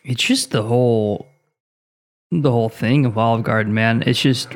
[0.05, 1.27] it's just the whole,
[2.31, 4.03] the whole thing of Olive Garden, man.
[4.07, 4.55] It's just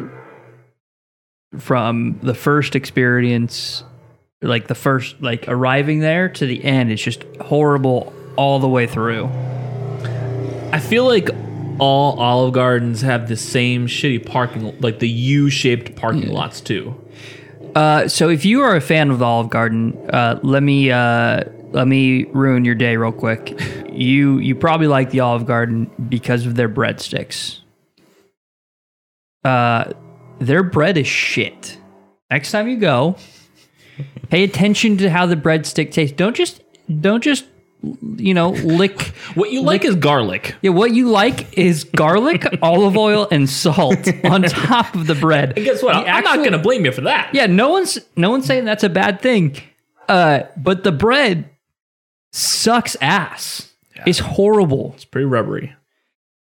[1.58, 3.82] from the first experience,
[4.42, 6.90] like the first, like arriving there to the end.
[6.92, 9.30] It's just horrible all the way through.
[10.72, 11.30] I feel like
[11.78, 16.94] all Olive Gardens have the same shitty parking, like the U-shaped parking lots too.
[17.74, 21.44] Uh, so if you are a fan of the Olive Garden, uh, let me uh,
[21.72, 23.60] let me ruin your day real quick.
[23.92, 27.60] You you probably like the Olive Garden because of their breadsticks.
[29.44, 29.92] Uh,
[30.38, 31.78] their bread is shit.
[32.30, 33.16] Next time you go,
[34.28, 36.16] pay attention to how the breadstick tastes.
[36.16, 36.60] Don't just
[37.00, 37.44] don't just
[38.16, 39.12] you know lick.
[39.34, 40.56] What you like is garlic.
[40.62, 45.52] Yeah, what you like is garlic, olive oil, and salt on top of the bread.
[45.56, 45.92] And guess what?
[45.92, 47.34] The I'm not going to blame you for that.
[47.34, 49.56] yeah, no one's no one's saying that's a bad thing.
[50.08, 51.50] Uh, but the bread
[52.38, 53.72] sucks ass.
[54.06, 54.92] It's horrible.
[54.94, 55.74] It's pretty rubbery.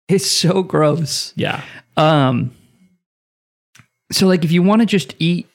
[0.08, 1.34] It's so gross.
[1.36, 1.64] Yeah.
[1.98, 2.56] Um
[4.12, 5.48] so like if you want to just eat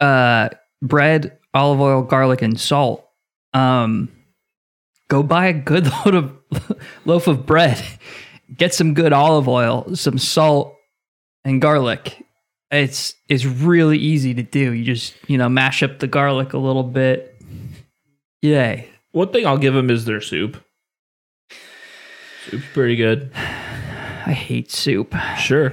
[0.00, 0.48] uh
[0.82, 3.06] bread, olive oil, garlic and salt,
[3.52, 4.10] um
[5.08, 6.32] go buy a good load of
[7.04, 7.82] loaf of bread.
[8.56, 10.74] Get some good olive oil, some salt
[11.44, 12.24] and garlic.
[12.70, 14.72] It's it's really easy to do.
[14.72, 17.36] You just, you know, mash up the garlic a little bit.
[18.42, 18.88] Yay.
[19.14, 20.56] One thing I'll give them is their soup.
[22.50, 23.30] Soup's pretty good.
[24.26, 25.14] I hate soup.
[25.38, 25.70] Sure.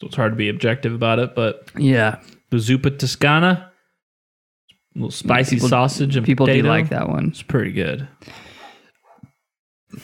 [0.00, 2.20] So it's hard to be objective about it, but Yeah.
[2.50, 3.70] the zuppa toscana,
[4.94, 7.28] a little mm, spicy People- sausage and People do potato, like that one.
[7.28, 8.08] It's pretty good.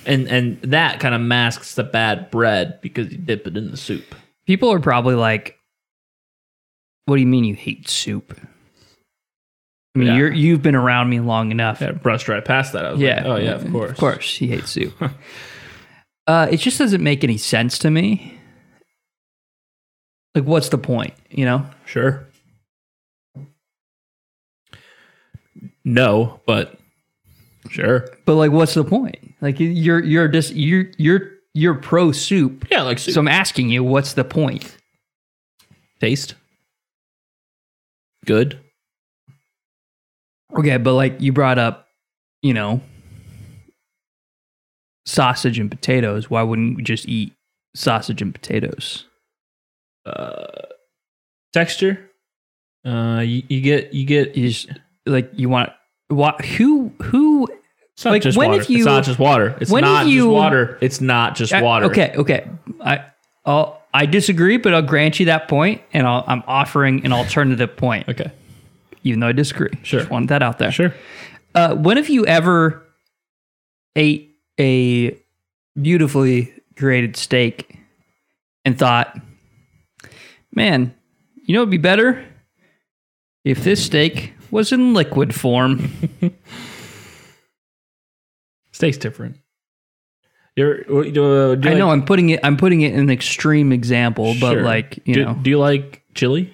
[0.05, 3.77] And and that kind of masks the bad bread because you dip it in the
[3.79, 4.15] soup.
[4.47, 5.57] People are probably like,
[7.07, 8.39] "What do you mean you hate soup?"
[9.99, 10.17] I mean, Yeah.
[10.17, 11.81] you're you've been around me long enough.
[11.81, 12.85] Yeah, brushed right past that.
[12.85, 13.17] I was Yeah.
[13.17, 13.91] like, oh yeah, of course.
[13.91, 14.95] Of course, he hates soup.
[16.29, 18.39] uh, it just doesn't make any sense to me.
[20.37, 21.15] Like, what's the point?
[21.31, 21.67] You know?
[21.85, 22.29] Sure.
[25.85, 26.79] No, but
[27.71, 28.09] sure.
[28.25, 29.17] But like, what's the point?
[29.41, 32.67] Like, you're you're just you're you're you're pro soup.
[32.71, 33.15] Yeah, like soup.
[33.15, 34.77] So I'm asking you, what's the point?
[36.01, 36.37] taste.
[38.25, 38.61] Good.
[40.57, 41.89] Okay, but like you brought up,
[42.43, 42.81] you know,
[45.07, 47.35] sausage and potatoes, why wouldn't we just eat
[47.75, 49.05] sausage and potatoes?
[50.07, 50.47] Uh,
[51.53, 52.11] texture.
[52.85, 54.37] Uh, you, you get you get.
[54.37, 54.71] You just,
[55.07, 55.71] like you want
[56.09, 56.43] what?
[56.45, 57.47] Who who?
[57.95, 58.61] It's not like, just when water.
[58.63, 59.57] if you- it's not just water.
[59.61, 60.79] It's not you- just water.
[60.81, 61.87] It's not just I- water.
[61.87, 62.49] okay, okay.
[62.81, 63.05] I
[63.45, 67.77] I'll, I disagree, but I'll grant you that point, and I'll, I'm offering an alternative
[67.77, 68.31] point, Okay.
[69.09, 69.71] Even though I disagree.
[69.83, 70.01] Sure.
[70.01, 70.71] Just wanted that out there.
[70.73, 70.95] Sure.
[71.55, 72.83] Uh, when have you ever
[73.97, 75.19] ate a
[75.81, 77.77] beautifully created steak
[78.65, 79.19] and thought,
[80.55, 80.95] man,
[81.45, 82.25] you know, it'd be better
[83.45, 85.91] if this steak was in liquid form?
[88.73, 89.37] Steak's different.
[90.57, 91.03] You're, uh,
[91.55, 92.41] do you I know like- I'm putting it.
[92.43, 94.63] I'm putting it in an extreme example, but Sure.
[94.63, 96.53] like you do, know, do you like chili?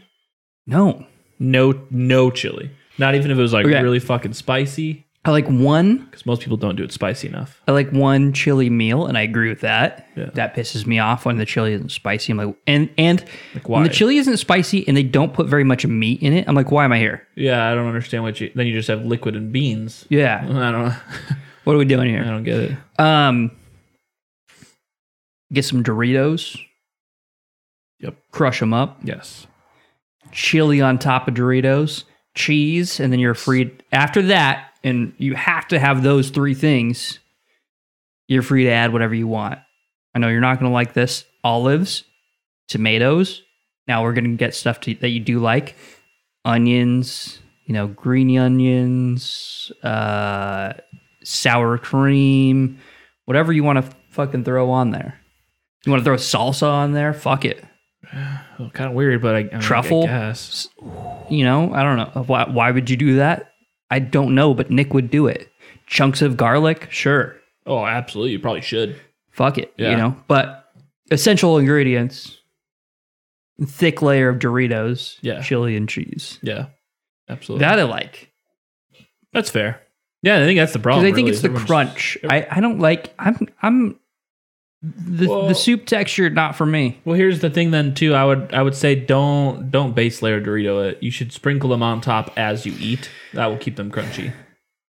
[0.67, 1.07] no.
[1.45, 2.71] No, no chili.
[2.99, 3.83] Not even if it was like Okay.
[3.83, 6.05] really fucking spicy, I like one.
[6.05, 7.61] because most people don't do it spicy enough.
[7.67, 10.07] I like one chili meal, and I agree with that.
[10.17, 10.31] Yeah.
[10.35, 12.33] That pisses me off when the chili isn't spicy.
[12.33, 15.65] I'm like, and and Like when the chili isn't spicy and they don't put very
[15.65, 17.27] much meat in it, I'm like, why am I here?
[17.37, 18.51] yeah, I don't understand what you.
[18.55, 20.07] Then you just have liquid and beans.
[20.09, 20.85] Yeah, I don't.
[20.89, 20.95] know.
[21.65, 22.21] what are we doing here?
[22.21, 22.33] I here?
[22.33, 22.73] don't get it.
[22.99, 23.51] Um,
[25.53, 26.61] get some Doritos.
[28.01, 28.17] Yep.
[28.31, 28.99] Crush them up.
[29.03, 29.47] Yes.
[30.35, 33.73] Chili on top of Doritos, cheese, and then you're free.
[33.93, 37.19] After that, and you have to have those three things.
[38.29, 39.59] You're free to add whatever you want.
[40.15, 41.25] I know you're not going to like this.
[41.43, 42.05] Olives,
[42.69, 43.43] tomatoes.
[43.89, 45.77] Now we're going to get stuff to, that you do like.
[46.45, 50.75] Onions, you know, green onions, uh,
[51.23, 52.79] sour cream,
[53.25, 55.19] whatever you want to fucking throw on there.
[55.85, 57.13] You want to throw salsa on there?
[57.13, 57.65] Fuck it.
[58.59, 60.05] Well, kind of weird, but I, I mean, Truffle?
[60.05, 60.69] I guess.
[61.31, 62.23] You know, I don't know.
[62.25, 63.53] Why, why would you do that?
[63.91, 65.49] I don't know, but Nick would do it.
[65.87, 66.89] Chunks of garlic?
[66.91, 67.37] Sure.
[67.67, 68.33] Oh, absolutely.
[68.33, 69.01] You probably should.
[69.31, 69.73] Fuck it.
[69.77, 69.91] Yeah.
[69.91, 70.73] You know, but
[71.11, 72.39] essential ingredients
[73.67, 75.41] thick layer of Doritos, Yeah.
[75.43, 76.39] chili, and cheese.
[76.43, 76.67] Yeah.
[77.29, 77.65] Absolutely.
[77.65, 78.33] That I like.
[79.33, 79.81] that's fair.
[80.23, 81.05] Yeah, I think that's the problem.
[81.05, 82.19] Because I think really, it's the crunch.
[82.29, 84.01] I, I don't like, I'm, I'm,
[84.87, 87.01] the, Well- the soup texture, not for me.
[87.05, 88.13] Well, here's the thing then too.
[88.15, 91.03] I would I would say don't don't base layer Dorito it.
[91.03, 93.09] You should sprinkle them on top as you eat.
[93.33, 94.33] That will keep them crunchy.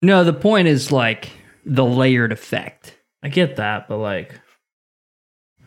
[0.01, 1.29] No, the point is like
[1.65, 2.97] the layered effect.
[3.21, 4.39] I get that, but like,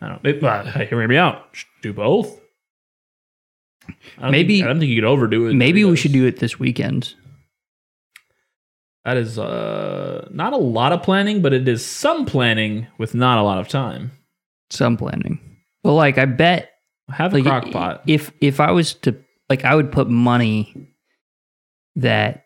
[0.01, 0.43] I don't.
[0.43, 1.45] Uh, hear me out.
[1.81, 2.41] Do both.
[4.17, 5.53] I don't Maybe- think, I don't think you could overdo it.
[5.53, 7.13] Maybe we should do it this weekend.
[9.05, 13.37] That is uh not a lot of planning, but it is some planning with not
[13.37, 14.11] a lot of time.
[14.71, 15.39] Some planning.
[15.83, 16.71] Well, like I bet
[17.09, 18.01] Have a like crock pot.
[18.07, 19.15] if if I was to
[19.49, 20.87] like I would put money
[21.97, 22.43] that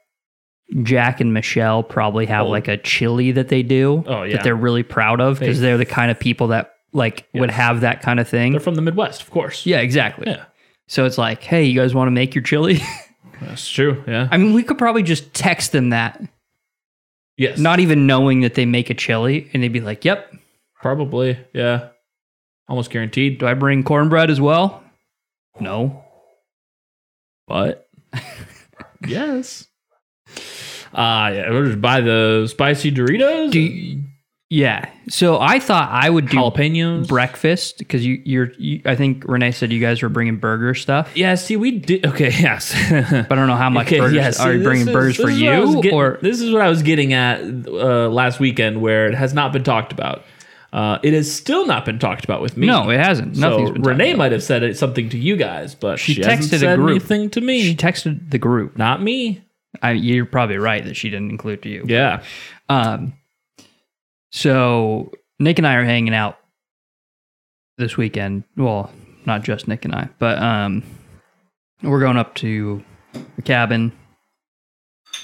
[0.83, 2.49] Jack and Michelle probably have Oh.
[2.49, 4.35] like a chili that they do Oh, yeah.
[4.35, 7.51] that they're really proud of because They- they're the kind of people that like would
[7.51, 8.51] have that kind of thing.
[8.51, 9.65] They're from the Midwest, of course.
[9.65, 10.25] yeah, exactly.
[10.27, 10.45] Yeah.
[10.87, 12.81] So it's like, hey, you guys want to make your chili?
[13.41, 14.03] That's true.
[14.07, 14.27] Yeah.
[14.31, 16.19] I mean, we could probably just text them that,
[17.39, 17.57] yes.
[17.57, 20.35] not even knowing that they make a chili, and they'd be like, "Yep,
[20.81, 21.39] probably.
[21.53, 21.89] Yeah.
[22.67, 23.39] Almost guaranteed.
[23.39, 24.83] do I bring cornbread as well?"
[25.59, 26.03] No.
[27.47, 27.87] But
[29.07, 29.65] yes.
[30.93, 31.49] Ah, yeah.
[31.49, 33.51] We'll just buy the spicy Doritos.
[33.51, 34.03] Do you-
[34.51, 34.89] Yeah.
[35.09, 37.07] So I thought I would do jalapenos.
[37.07, 38.51] breakfast because you, you're.
[38.57, 41.35] You, I think Renee said you guys were bringing burger stuff, yeah.
[41.35, 42.05] See, we did.
[42.05, 42.29] Okay.
[42.39, 42.73] Yes.
[42.89, 45.17] but I don't know how much Okay, burgers yeah, see, are you bringing is- burgers
[45.17, 47.41] for is what I was you getting- or this is what I was getting at
[47.41, 50.23] uh, last weekend, where it has not been talked about.
[50.73, 52.65] Uh, it has still not been talked about with me.
[52.67, 52.89] no?
[52.89, 53.35] It hasn't.
[53.37, 53.81] Nothing's so been.
[53.83, 54.17] Renee about.
[54.17, 56.75] might have said it, something to you guys, but She she, hasn't texted a said
[56.77, 56.89] group.
[56.91, 57.61] anything to me.
[57.63, 58.77] She texted the group.
[58.77, 59.43] not me.
[59.83, 61.85] I, you're probably right that she didn't include you.
[61.87, 62.23] Yeah.
[62.67, 63.13] Um,
[64.31, 66.37] so Nick and I are hanging out
[67.77, 68.43] this weekend.
[68.57, 68.91] Well,
[69.25, 70.83] not just Nick and I, but um,
[71.81, 72.83] we're going up to
[73.35, 73.91] the cabin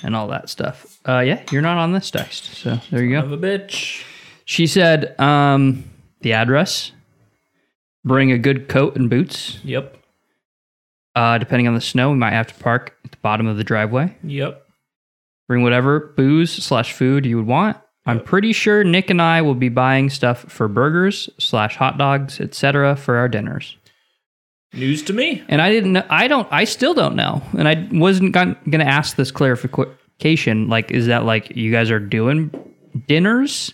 [0.03, 0.99] and all that stuff.
[1.07, 3.25] Uh, yeah, you're not on this text, so there you go.
[3.25, 4.03] Of a bitch.
[4.45, 5.83] She said, um,
[6.21, 6.91] the address.
[8.03, 9.59] Bring a good coat and boots.
[9.63, 9.97] Yep.
[11.15, 13.63] Uh, depending on the snow, we might have to park at the bottom of the
[13.63, 14.15] driveway.
[14.23, 14.63] Yep.
[15.47, 17.77] Bring whatever booze slash food you would want.
[18.05, 22.39] I'm pretty sure Nick and I will be buying stuff for burgers slash hot dogs,
[22.39, 23.77] etc., for our dinners.
[24.73, 25.41] News to me.
[25.47, 25.93] And I didn't.
[25.93, 26.47] know- I don't.
[26.51, 27.41] I still don't know.
[27.57, 30.67] And I wasn't going to ask this clarification.
[30.67, 32.51] Like, is that like you guys are doing
[33.07, 33.73] dinners?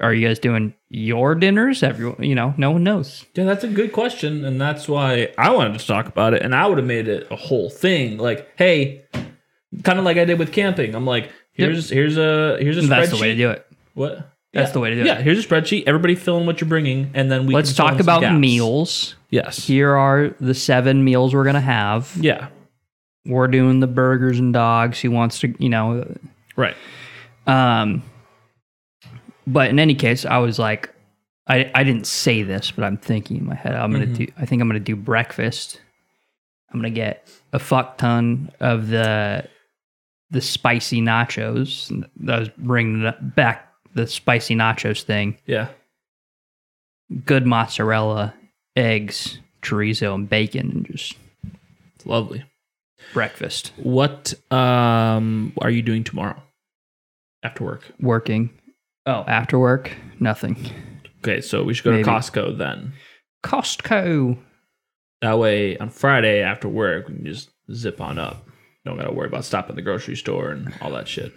[0.00, 1.82] Are you guys doing your dinners?
[1.82, 3.24] Everyone, you know, no one knows.
[3.34, 6.42] Yeah, that's a good question, and that's why I wanted to talk about it.
[6.42, 9.04] And I would have made it a whole thing, like, hey,
[9.84, 10.94] kind of like I did with camping.
[10.94, 13.64] I'm like, here's here's a here's a That's the way to do it.
[13.94, 14.28] What?
[14.52, 14.72] That's Yeah.
[14.72, 15.22] the way to do Yeah, it.
[15.24, 15.84] here's a spreadsheet.
[15.86, 19.14] Everybody fill in what you're bringing, and then we Let's talk about meals.
[19.30, 19.66] Yes.
[19.66, 22.12] Here are the seven meals we're gonna have.
[22.20, 22.48] Yeah.
[23.24, 25.00] We're doing the burgers and dogs.
[25.00, 26.04] Who wants to, you know?
[26.56, 26.76] Right.
[27.46, 28.02] Um.
[29.46, 30.92] But in any case, I was like,
[31.48, 33.74] I I didn't say this, but I'm thinking in my head.
[33.74, 34.16] I'm gonna Mhm.
[34.16, 34.26] do.
[34.38, 35.80] I think I'm gonna do breakfast.
[36.72, 39.48] I'm gonna get a fuck ton of the
[40.30, 41.90] the spicy nachos.
[42.28, 45.36] I was bringing it back the spicy nachos thing.
[45.46, 45.68] Yeah.
[47.26, 48.34] Good mozzarella,
[48.76, 51.14] eggs, chorizo, and bacon, and just
[51.96, 52.44] It's lovely.
[53.12, 53.72] breakfast.
[53.76, 56.40] What um are you doing tomorrow
[57.42, 57.92] after work?
[58.00, 58.50] Working.
[59.04, 60.56] Oh, after work, nothing.
[61.18, 62.04] Okay, so we should go Maybe.
[62.04, 62.92] to Costco then.
[63.44, 64.38] Costco.
[65.20, 68.44] That way, on Friday after work, we can just zip on up.
[68.84, 71.32] Don't gotta worry about stopping at the grocery store and all that shit.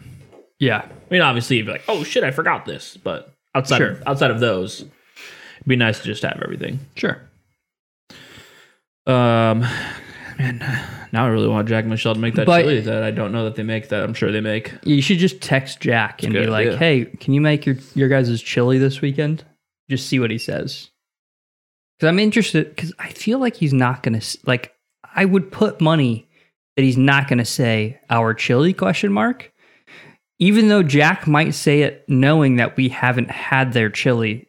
[0.59, 3.91] Yeah, I mean, obviously, you'd be like, "Oh shit, I forgot this," but outside Sure.
[3.91, 6.79] of, outside of those, it'd be nice to just have everything.
[6.95, 7.21] sure.
[9.07, 9.59] Um,
[10.39, 10.59] man,
[11.11, 13.31] now I really want Jack and Michelle to make that But- chili that I don't
[13.31, 13.89] know that they make.
[13.89, 14.73] That I'm sure they make.
[14.83, 16.77] You should just text Jack and That's be like, idea.
[16.79, 19.43] "Hey, can you make your your guys' chili this weekend?"
[19.89, 20.89] Just see what he says.
[21.99, 22.69] Because I'm interested.
[22.75, 24.73] Because I feel like he's not gonna like.
[25.15, 26.27] I would put money
[26.75, 29.51] that he's not gonna say our chili question mark.
[30.39, 34.47] Even though Jack might say it knowing that we haven't had their chili,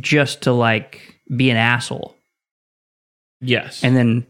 [0.00, 2.16] just to like be an asshole.
[3.44, 4.26] Yes, And then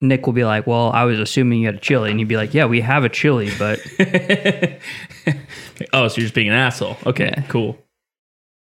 [0.00, 2.10] Nick will be like, Well, I was assuming you had a chili.
[2.10, 3.78] And you'd be like, Yeah, we have a chili, but
[5.92, 6.96] oh, so you're just being an asshole.
[7.06, 7.42] Okay, Yeah.
[7.48, 7.78] cool.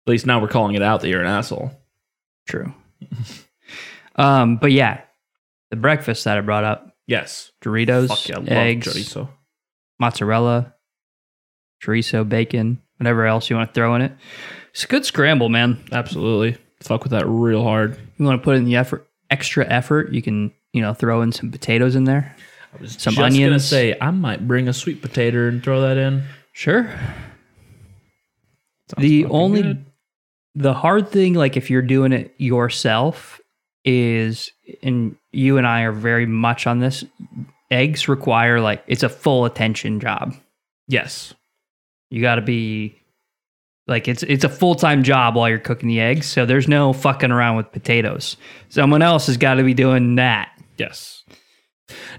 [0.07, 1.71] At least now we're calling it out that you're an asshole.
[2.49, 2.73] true.
[4.17, 5.03] um, but yeah,
[5.71, 7.51] the breakfast that I brought up Yes.
[7.63, 9.29] Doritos, Fuck yeah, eggs, chorizo.
[10.03, 10.75] Mozzarella,
[11.83, 14.13] chorizo, bacon, whatever else you want to throw in it.
[14.73, 15.83] It's a good scramble, man.
[15.93, 16.59] Absolutely.
[16.81, 17.97] Fuck with that real hard.
[18.19, 21.31] You want to put in the effort, extra effort, you can, you know, throw in
[21.31, 22.35] some potatoes in there.
[22.75, 25.97] I was Some just gonna say I might bring a sweet potato and throw that
[25.99, 26.25] in.
[26.53, 26.85] Sure.
[28.89, 29.85] Sounds The only good.
[30.55, 33.41] the hard thing like if you're doing it yourself
[33.85, 34.51] is
[34.83, 37.05] and you and I are very much on this
[37.73, 40.35] eggs require like it's a full attention job.
[40.89, 41.35] yes,
[42.11, 42.97] You got to be
[43.89, 47.33] like it's it's a full-time job while you're cooking the eggs, so there's no fucking
[47.33, 48.37] around with potatoes.
[48.69, 50.51] Someone else has got to be doing that.
[50.79, 51.25] yes.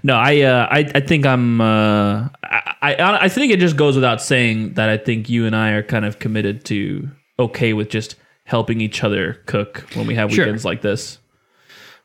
[0.04, 1.60] No, I, uh, I, I think I'm.
[1.60, 5.56] Uh, I, I, I think it just goes without saying that I think you and
[5.56, 7.08] I are kind of committed to
[7.40, 10.44] okay with just helping each other cook when we have Sure.
[10.44, 11.18] weekends like this.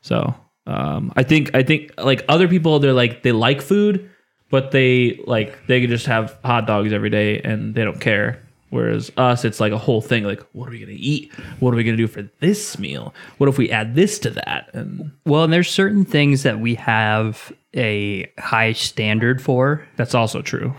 [0.00, 0.34] So,
[0.66, 4.10] um, I think, I think like other people, they're like they like food,
[4.50, 8.42] but they like they could just have hot dogs every day and they don't care.
[8.70, 10.22] Whereas us, it's like a whole thing.
[10.22, 11.32] Like, what are we gonna eat?
[11.58, 13.12] What are we gonna do for this meal?
[13.38, 14.70] What if we add this to that?
[14.72, 20.40] And Well, and there's certain things that we have a high standard for, that's also
[20.42, 20.74] true.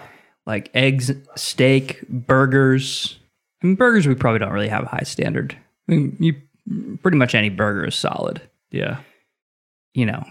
[0.46, 3.20] like eggs, steak, burgers.
[3.62, 5.58] I mean, burgers we probably don't really have a high standard.
[5.90, 8.42] I mean, you pretty much any burger is solid.
[8.72, 9.00] Yeah.
[9.94, 10.24] You know,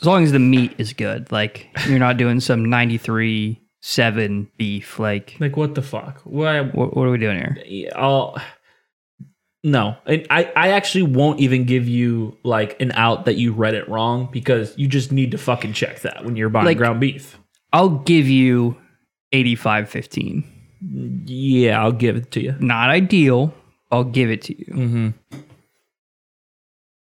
[0.00, 1.30] as long as the meat is good.
[1.32, 4.98] Like you're not doing some 93 seven beef.
[4.98, 6.20] Like Like what the fuck?
[6.24, 6.60] Why?
[6.62, 7.90] what, what are we doing here?
[7.94, 8.36] I'll.
[9.64, 13.74] No, and I, I actually won't even give you like an out that you read
[13.74, 17.00] it wrong because you just need to fucking check that when you're buying Like- ground
[17.00, 17.36] beef.
[17.72, 18.76] I'll give you
[19.32, 21.24] 85 15.
[21.26, 22.54] Yeah, I'll give it to you.
[22.60, 23.52] Not ideal.
[23.90, 24.66] I'll give it to you.
[24.66, 25.38] Mm-hmm.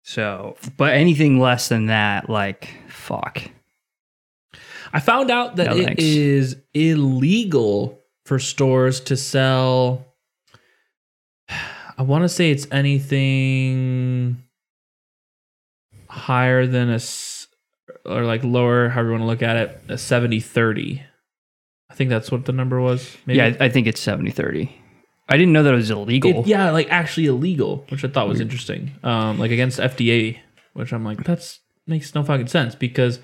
[0.08, 3.42] So, but anything less than that, like, fuck.
[4.90, 6.66] I found out that No, it is thanks.
[6.72, 10.06] illegal for stores to sell.
[11.50, 14.42] I want to say it's anything
[16.08, 17.00] higher than a
[18.06, 21.02] or like lower, however you want to look at it, a 70 30.
[21.90, 23.14] I think that's what the number was.
[23.26, 23.36] Maybe.
[23.40, 24.74] Yeah, I I think it's 70 30.
[25.28, 26.40] I didn't know that it was illegal.
[26.40, 28.92] It- yeah, like actually illegal, which I thought was interesting.
[29.02, 30.38] Um, like against FDA,
[30.72, 33.20] which I'm like, that's makes no fucking sense because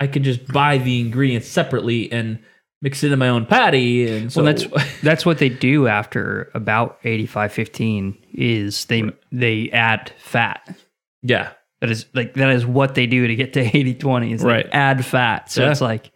[0.00, 2.38] I could just buy the ingredients separately and
[2.80, 4.08] mix it in my own patty.
[4.08, 9.70] And so well, that's that's what they do after about 85 15 is they they
[9.70, 10.76] add fat.
[11.22, 14.44] yeah, That is like that is what they do to get to 80 20 is
[14.44, 14.68] Right.
[14.72, 15.50] add fat.
[15.50, 15.70] So Yeah.
[15.72, 16.11] it's like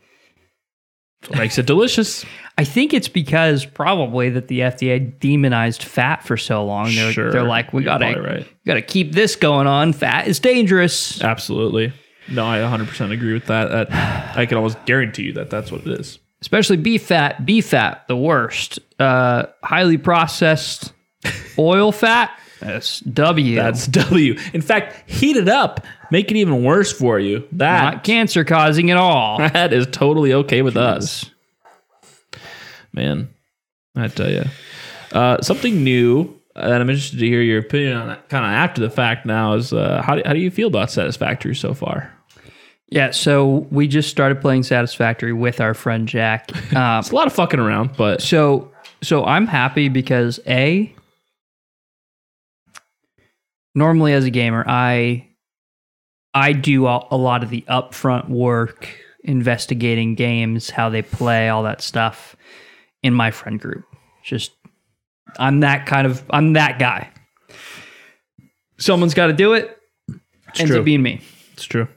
[1.29, 2.25] what makes it delicious.
[2.59, 6.95] I think it's because probably that the FDA demonized fat for so long.
[6.95, 7.31] They're, Sure.
[7.31, 8.47] they're like, we You're gotta right.
[8.67, 9.93] gotta keep this going on.
[9.93, 11.21] Fat is dangerous.
[11.23, 11.93] Absolutely.
[12.29, 13.71] No, I 100% agree with that.
[13.71, 16.19] that I can almost guarantee you that that's what it is.
[16.41, 17.45] especially beef fat.
[17.47, 18.79] Beef fat, the worst.
[18.99, 20.93] Uh, highly processed
[21.59, 22.31] oil fat.
[22.61, 23.55] That's W.
[23.57, 24.37] That's W.
[24.53, 27.47] In fact, heat it up, make it even worse for you.
[27.53, 29.39] That not cancer causing at all.
[29.53, 31.31] that is totally okay with us,
[32.93, 33.29] man.
[33.95, 34.45] I tell you,
[35.13, 38.17] uh, something new that I'm interested to hear your opinion on.
[38.29, 40.91] Kind of after the fact now is uh, how do, how do you feel about
[40.91, 42.13] Satisfactory so far?
[42.89, 46.51] Yeah, so we just started playing Satisfactory with our friend Jack.
[46.75, 48.71] Um, It's a lot of fucking around, but so
[49.03, 50.95] so I'm happy because a
[53.77, 55.29] normally as a gamer I
[56.35, 58.89] I do a, a lot of the upfront work,
[59.23, 62.37] investigating games, how they play, all that stuff
[63.03, 63.85] in my friend group.
[64.25, 64.53] Just
[65.39, 67.11] I'm that kind of I'm that guy.
[68.79, 69.79] Someone's got to do it.
[70.59, 70.81] ends true.
[70.81, 71.21] up being me
[71.53, 71.89] it's true.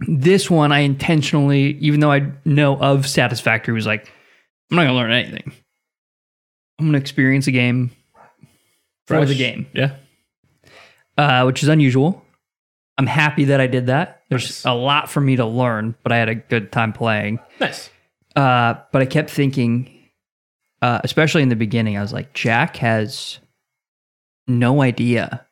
[0.00, 4.12] this one I intentionally, even though I know of Satisfactory, was like,
[4.70, 5.52] I'm not gonna learn anything.
[6.78, 7.90] I'm gonna experience a game
[9.06, 9.96] for the game, Yeah.
[11.20, 12.24] Uh, which is unusual.
[12.98, 14.22] I'm happy that I did that.
[14.30, 14.64] There's Nice.
[14.64, 17.38] a lot for me to learn, but I had a good time playing.
[17.60, 17.90] Nice.
[18.36, 19.90] Uh, but I kept thinking,
[20.82, 23.38] uh, especially in the beginning, I was like, Jack has
[24.46, 25.46] no idea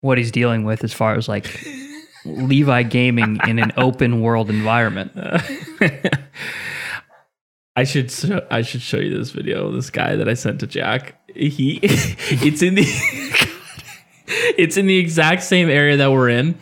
[0.00, 1.62] what he's dealing with as far as like
[2.24, 5.12] Levi gaming in an open world environment.
[7.76, 9.68] I should show, I should show you this video.
[9.68, 11.14] of This guy that I sent to Jack.
[11.34, 12.84] He it's in the
[14.56, 16.58] it's in the exact same area that we're in,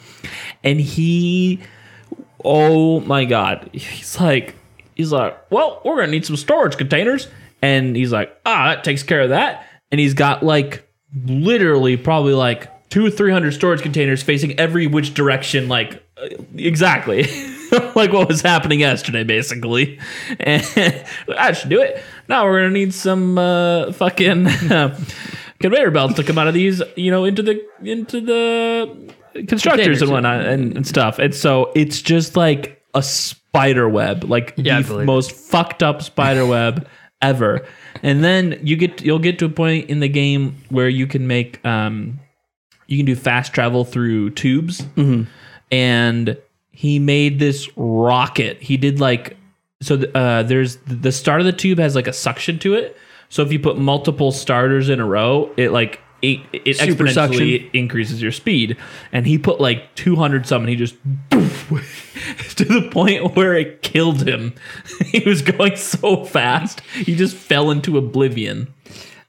[0.64, 1.60] and he
[2.44, 4.54] oh my god, he's like
[4.94, 7.28] he's like, well, we're gonna need some storage containers,
[7.62, 10.88] and he's like, ah, that takes care of that, and he's got like
[11.26, 16.28] literally probably like two or three hundred storage containers facing every which direction, like uh,
[16.56, 17.26] exactly.
[17.94, 19.98] Like what was happening yesterday, basically.
[20.40, 21.04] And
[21.36, 22.02] I should do it.
[22.26, 24.46] Now we're gonna need some uh, fucking
[25.60, 29.12] conveyor belts to come out of these, you know, into the into the
[29.46, 31.18] constructors and whatnot and, and stuff.
[31.18, 36.46] And so it's just like a spider web, like Yeah, the most fucked up spider
[36.46, 36.86] web
[37.20, 37.66] ever.
[38.02, 41.26] And then you get you'll get to a point in the game where you can
[41.26, 42.20] make um
[42.86, 44.84] you can do fast travel through tubes.
[45.70, 46.38] And
[46.70, 48.62] he made this rocket.
[48.62, 49.36] He did like
[49.82, 52.96] so uh there's the start of the tube has like a suction to it.
[53.28, 57.70] So if you put multiple starters in a row, it like it, it Super exponentially
[57.72, 58.76] increases your speed.
[59.12, 60.96] And he put like 200 some and he just
[61.30, 64.54] to the point where it killed him.
[65.06, 66.80] he was going so fast.
[66.94, 68.72] He just fell into oblivion.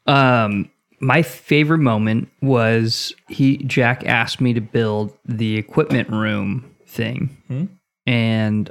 [0.07, 7.69] Um, my favorite moment was he Jack asked me to build the equipment room thing,
[8.05, 8.69] and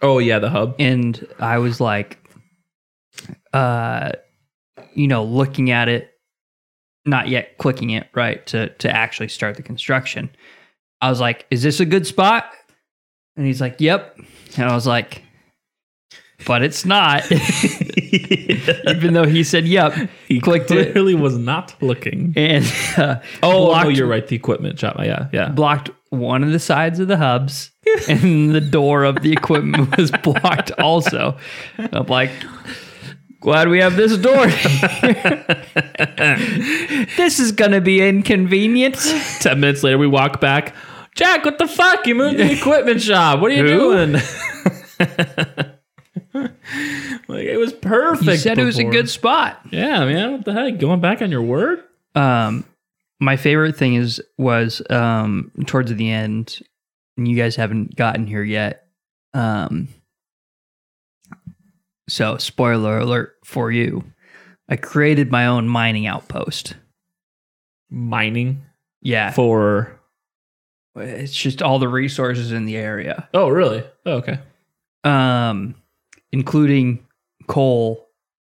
[0.00, 0.74] Oh yeah, the hub.
[0.78, 2.18] and I was like,
[3.52, 4.12] uh,
[4.96, 6.10] you know, looking at it,
[7.04, 10.30] not yet clicking it right to to actually start the construction.
[11.00, 12.50] I was like, "Is this a good spot?"
[13.36, 14.18] And he's like, "Yep."
[14.56, 15.22] And I was like,
[16.46, 22.32] "But it's not." Even though he said, "Yep," He clicked it clearly was not looking.
[22.36, 22.64] and
[22.96, 24.26] uh, Oh, no, blocked, you're right.
[24.26, 24.96] The equipment shop.
[24.98, 25.50] Yeah, yeah.
[25.50, 27.70] blocked one of the sides of the hubs,
[28.08, 31.36] and the door of the equipment was blocked also.
[31.78, 32.30] I'm like,
[33.46, 34.46] glad we have this door.
[37.16, 38.96] this is gonna be inconvenient.
[39.40, 40.74] Ten minutes later, we walk back.
[41.14, 42.08] Jack, what the fuck?
[42.08, 43.40] You moved the equipment shop.
[43.40, 43.78] What are you Who?
[43.78, 44.12] doing?
[47.28, 48.26] like it was perfect.
[48.26, 49.60] You said it was a good spot.
[49.70, 50.32] Yeah, man.
[50.32, 50.78] What the heck?
[50.78, 51.84] Going back on your word?
[52.16, 52.64] Um,
[53.20, 56.58] my favorite thing is was um towards the end,
[57.16, 58.88] and you guys haven't gotten here yet.
[59.32, 59.86] Um,
[62.08, 64.04] so spoiler alert for you,
[64.68, 66.74] I created my own mining outpost.
[67.90, 68.62] Mining
[69.02, 70.00] Yeah, for.
[70.96, 73.84] it's just all the resources in the area, Oh, really?
[74.04, 74.38] Oh, okay.
[75.04, 75.74] um,
[76.32, 77.06] including
[77.46, 78.02] coal.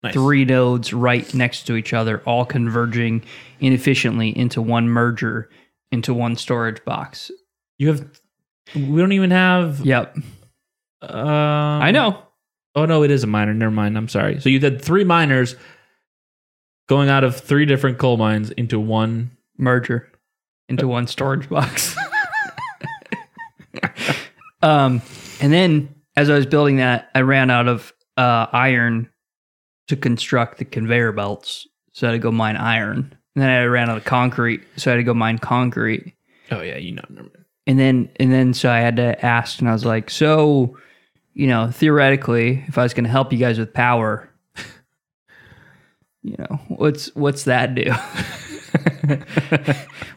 [0.04, 0.14] Nice.
[0.14, 3.24] Three nodes right next to each other, all converging
[3.60, 5.48] inefficiently into one merger,
[5.92, 7.30] into one storage box.
[7.78, 8.22] You have.
[8.74, 9.86] We don't even have.
[9.86, 10.16] Yep.
[11.04, 12.18] Um, I know.
[12.76, 13.54] Oh no, it is a miner.
[13.54, 13.98] Never mind.
[13.98, 14.40] I'm sorry.
[14.40, 15.56] So you had three miners
[16.88, 19.32] going out of three different coal mines into one.
[19.58, 20.12] Merger
[20.72, 21.96] into one storage box.
[24.62, 25.02] um,
[25.42, 29.10] and then as I was building that, I ran out of uh, iron
[29.90, 31.68] to construct the conveyor belts.
[31.92, 33.16] So I had to go mine iron.
[33.36, 36.14] And then I ran out of concrete, so I had to go mine concrete.
[36.50, 37.04] Oh yeah, you know.
[37.10, 37.46] Never mind.
[37.68, 40.78] And then and then so I had to ask, and I was like, "So,
[41.34, 44.30] you know, theoretically, if I was going to help you guys with power,
[46.24, 47.92] you know, what's what's that do?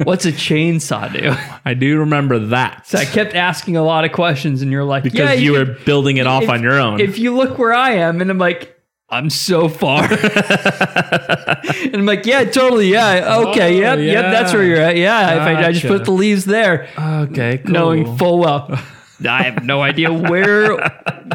[0.05, 1.35] what's a chainsaw do?
[1.65, 2.87] I do remember that.
[2.87, 5.69] So I kept asking a lot of questions, and you're like, because yeah, you could-
[5.69, 7.01] were building it off on your own.
[7.01, 12.27] If you look where I am, and I'm like, I'm so far, and I'm like,
[12.27, 15.35] yeah, totally, yeah, okay, Oh, yep, yep, that's where you're at, yeah.
[15.37, 17.73] If I, I just put the leaves there, okay, cool.
[17.73, 18.79] knowing full well.
[19.27, 20.79] I have no idea where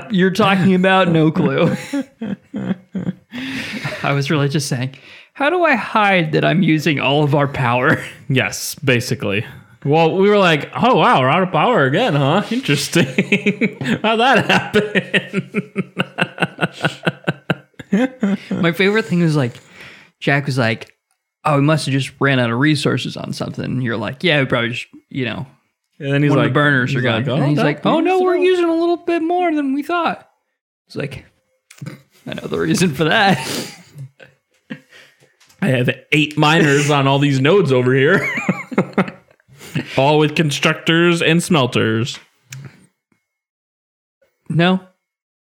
[0.09, 1.75] you're talking about, no clue.
[4.03, 4.95] I was really just saying,
[5.33, 8.03] how do I hide that I'm using all of our power?
[8.27, 9.45] Yes, basically.
[9.85, 12.43] Well, we were like, oh wow, we're out of power again, huh?
[12.51, 13.05] Interesting.
[14.01, 14.45] How'd that
[17.91, 18.61] happen?
[18.61, 19.53] My favorite thing was like,
[20.19, 20.93] Jack was like,
[21.45, 23.63] oh, we must have just ran out of resources on something.
[23.63, 25.47] And you're like, yeah, we probably just, you know,
[25.99, 27.25] And then he's one like, of the burners are he's gone.
[27.25, 29.73] like, and he's that- like, oh no, we're all." using a little bit more than
[29.73, 30.29] we thought.
[30.87, 31.25] It's like,
[32.25, 33.37] I know the reason for that.
[35.61, 38.25] I have eight miners on all these nodes over here,
[39.97, 42.17] all with constructors and smelters.
[44.47, 44.79] No.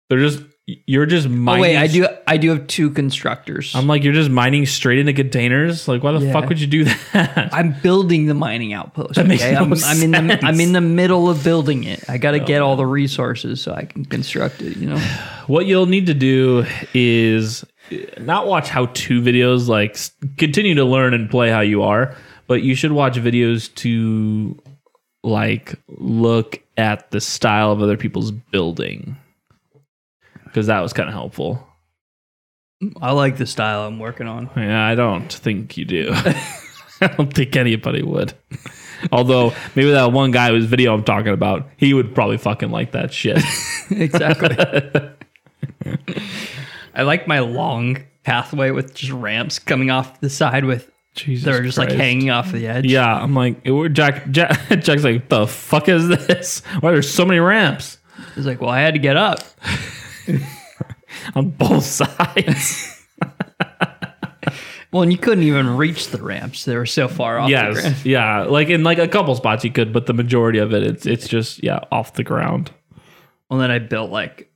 [0.09, 1.61] They're just you're just Oh mining.
[1.61, 2.07] wait, I do.
[2.25, 3.75] I do have two constructors.
[3.75, 5.89] I'm like, you're just mining straight into containers.
[5.89, 6.31] Like, why the Yeah.
[6.31, 7.49] fuck would you do that?
[7.53, 9.15] I'm building the mining outpost.
[9.15, 10.39] That makes no I'm, I'm in the.
[10.41, 12.09] I'm in the middle of building it.
[12.09, 12.89] I got to get all the oh.
[12.89, 14.77] resources so I can construct it.
[14.77, 14.97] You know.
[15.47, 19.67] what you'll need to do is uh, not watch how to videos.
[19.67, 19.97] Like,
[20.37, 22.15] continue to learn and play how you are,
[22.47, 24.57] but you should watch videos to
[25.25, 29.17] like look at the style of other people's building
[30.53, 31.67] because that was kind of helpful.
[33.01, 34.51] I like the style I'm working on.
[34.55, 36.11] Yeah, I don't think you do.
[37.01, 38.33] I don't think anybody would.
[39.11, 42.91] Although maybe that one guy whose video I'm talking about, he would probably fucking like
[42.91, 43.39] that shit.
[43.89, 44.55] exactly.
[46.93, 51.63] I like my long pathway with just ramps coming off the side with Jesus they're
[51.63, 52.85] just like hanging off the edge.
[52.85, 54.69] Yeah, I'm like, it- Jack, Jack.
[54.81, 56.61] Jack's like, the fuck is this?
[56.79, 57.97] Why are there so many ramps
[58.35, 59.39] It's like, well, I had to get up.
[61.35, 62.99] on both sides?
[64.91, 67.49] Well, and you couldn't even reach the ramps; they were so far off.
[67.49, 67.75] the ground.
[67.77, 68.43] yes, yeah.
[68.43, 71.27] Like in like a couple spots you could, but the majority of it, it's it's
[71.27, 72.69] just yeah off the ground.
[73.49, 74.51] Well, then I built like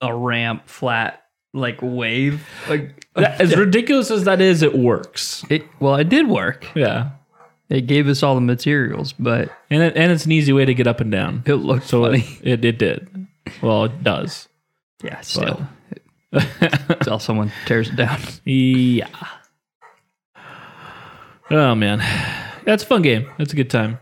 [0.00, 2.42] a ramp, flat, like wave.
[2.70, 5.44] Like That- as ridiculous as that is, it works.
[5.50, 5.62] it.
[5.78, 6.66] Well, it did work.
[6.74, 7.10] Yeah,
[7.68, 10.72] It gave us all the materials, but and it, and it's an easy way to
[10.72, 11.42] get up and down.
[11.44, 12.24] it looked So funny.
[12.42, 13.26] it, it it did.
[13.60, 14.48] Well, it does.
[15.02, 15.66] Yeah, still,
[16.32, 18.20] until someone tears it down.
[18.44, 19.08] Yeah.
[21.50, 21.98] Oh man,
[22.64, 23.30] that's a fun game.
[23.38, 23.98] That's a good time.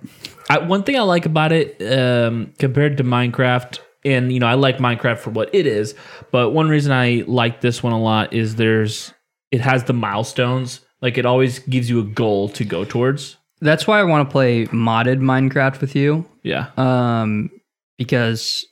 [0.48, 4.54] I, one thing I like about it um, compared to Minecraft, and you know, I
[4.54, 5.94] like Minecraft for what it is,
[6.30, 9.12] but one reason I like this one a lot is there's
[9.50, 10.80] it has the milestones.
[11.02, 13.36] Like it always gives you a goal to go towards.
[13.60, 16.26] That's why I want to play modded Minecraft with you.
[16.42, 16.70] Yeah.
[16.76, 17.50] um
[17.98, 18.66] because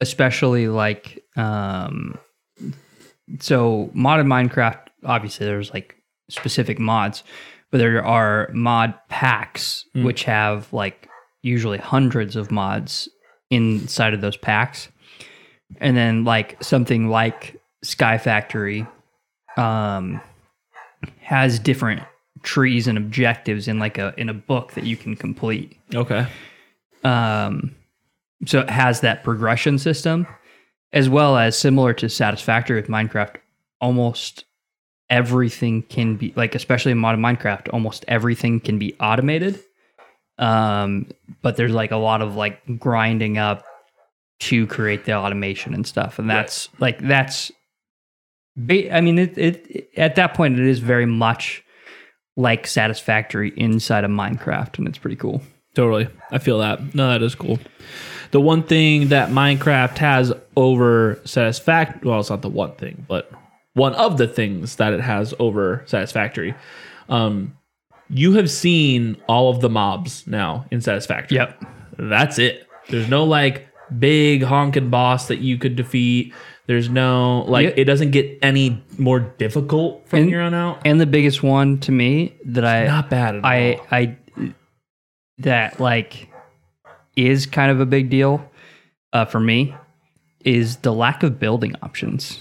[0.00, 2.18] especially like um
[3.40, 5.96] so modded minecraft obviously there's like
[6.28, 7.22] specific mods
[7.70, 11.08] but there are mod packs which have like
[11.42, 13.08] usually hundreds of mods
[13.50, 14.88] inside of those packs.
[15.80, 18.86] And then like something like SkyFactory
[19.56, 20.20] um
[21.20, 22.02] has different
[22.42, 25.76] trees and objectives in like a in a book that you can complete.
[25.94, 26.26] Okay.
[27.04, 27.74] um,
[28.46, 30.26] so it has that progression system
[30.92, 33.36] as well as similar to satisfactory with minecraft
[33.80, 34.44] almost
[35.10, 39.60] everything can be like especially in modern minecraft almost everything can be automated
[40.38, 41.06] um,
[41.42, 43.64] but there's like a lot of like grinding up
[44.40, 47.52] to create the automation and stuff and that's like that's
[48.56, 51.62] ba- i mean it, it at that point it is very much
[52.36, 55.42] like satisfactory inside of minecraft and it's pretty cool
[55.74, 56.08] Totally.
[56.30, 56.94] I feel that.
[56.94, 57.58] No, that is cool.
[58.32, 63.30] The one thing that Minecraft has over Satisfactory, well, it's not the one thing, but
[63.74, 66.54] one of the things that it has over Satisfactory.
[67.08, 67.56] Um,
[68.08, 71.36] you have seen all of the mobs now in Satisfactory.
[71.36, 71.62] yep
[71.98, 72.66] That's it.
[72.90, 73.68] There's no like
[73.98, 76.34] big honking boss that you could defeat.
[76.66, 77.74] There's no like Yeah.
[77.76, 80.80] it doesn't get any more difficult from And- here on out.
[80.84, 83.86] And the biggest one to me that I Not bad at I all.
[83.90, 84.16] I
[85.38, 86.28] that like
[87.16, 88.48] is kind of a big deal
[89.12, 89.74] uh, for me
[90.44, 92.38] is the lack of building options.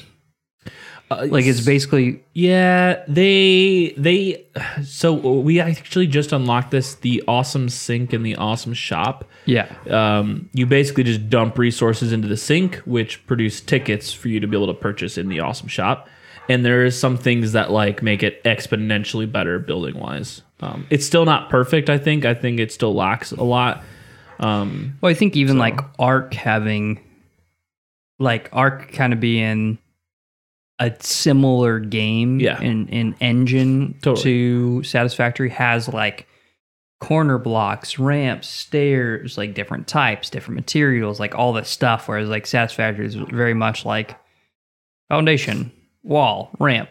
[1.10, 4.46] Like it's basically Yeah, they they
[4.84, 9.26] so we actually just unlocked this the awesome sink and the awesome shop.
[9.46, 9.74] yeah.
[9.90, 14.48] Um, you basically just dump resources into the sink, which produce tickets for you to
[14.48, 16.08] be able to purchase in the awesome shop.
[16.48, 20.42] And there is some things that like make it exponentially better building wise.
[20.62, 21.90] Um, it's still not perfect.
[21.90, 22.24] I think.
[22.24, 23.84] I think it still lacks a lot.
[24.42, 27.00] Um, Well, I think even like ARK having
[28.20, 29.78] like ARK kind of being
[30.80, 32.60] a similar game Yeah.
[32.62, 34.24] in, in engine Totally.
[34.24, 36.28] to Satisfactory has like
[37.00, 42.08] corner blocks, ramps, stairs, like different types, different materials, like all this stuff.
[42.08, 44.16] Whereas like Satisfactory is very much like
[45.10, 45.72] foundation,
[46.04, 46.90] wall, ramp.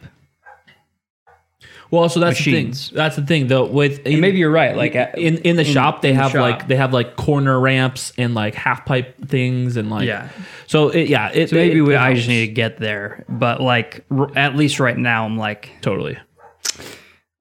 [1.90, 2.84] Well, so that's Machines.
[2.84, 2.96] the thing.
[2.96, 3.66] That's the thing, though.
[3.66, 4.76] With And maybe you're right.
[4.76, 6.40] Like at- in in the shop, they in the have shop.
[6.40, 10.28] like they have like corner ramps and like half pipe things and like Yeah.
[10.66, 13.24] So it, yeah, it, So maybe it- we, I just need to get there.
[13.28, 16.16] But like r- at least right now, I'm like totally.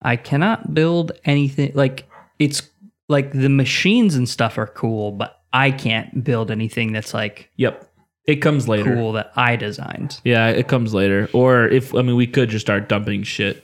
[0.02, 2.08] I cannot build anything like
[2.40, 2.70] it's
[3.10, 7.86] like the machines and stuff are cool, but I can't build anything that's like Yep,
[8.26, 8.96] it comes later.
[8.96, 10.22] cool that I designed.
[10.24, 11.30] Yeah, it comes later.
[11.34, 13.64] Or if I mean, we could just start dumping shit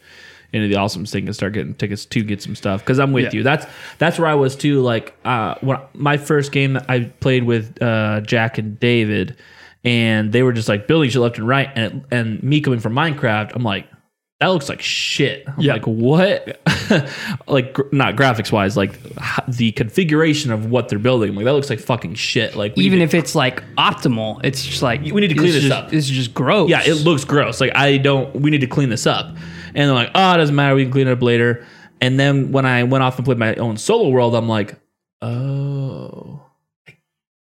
[0.56, 2.82] into the awesome thing and start getting tickets to get some stuff.
[2.82, 3.32] Because I'm with Yeah.
[3.34, 3.44] you.
[3.44, 3.66] That's
[4.00, 4.82] that's where I was too.
[4.82, 9.36] Like uh, when my first game that I played with uh, Jack and David,
[9.84, 12.94] and they were just like building shit left and right, and and me coming from
[12.94, 13.88] Minecraft, I'm like.
[14.42, 15.46] That looks like shit.
[15.48, 15.74] I'm Yeah.
[15.74, 16.60] like, what?
[17.48, 21.30] like, gr- not graphics wise, like h- the configuration of what they're building.
[21.30, 22.54] I'm like, that looks like fucking shit.
[22.54, 25.54] Like, Even need if it's like optimal, it's just like We need to clean is
[25.56, 25.90] this just- up.
[25.90, 26.70] This is just gross.
[26.70, 27.62] yeah, it looks gross.
[27.62, 28.36] Like I don't.
[28.36, 29.34] We need to clean this up.
[29.76, 30.74] And they're like, oh, it doesn't matter.
[30.74, 31.66] We can clean it up later.
[32.02, 34.76] And then when I went off and played my own solo world, I'm like,
[35.22, 36.42] oh,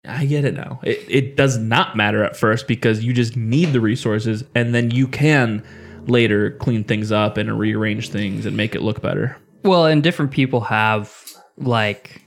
[0.08, 0.80] I get it now.
[0.84, 4.92] It it does not matter at first because you just need the resources, and then
[4.92, 5.64] you can
[6.06, 9.36] later clean things up and rearrange things and make it look better.
[9.64, 11.14] well, and different people have
[11.58, 12.22] like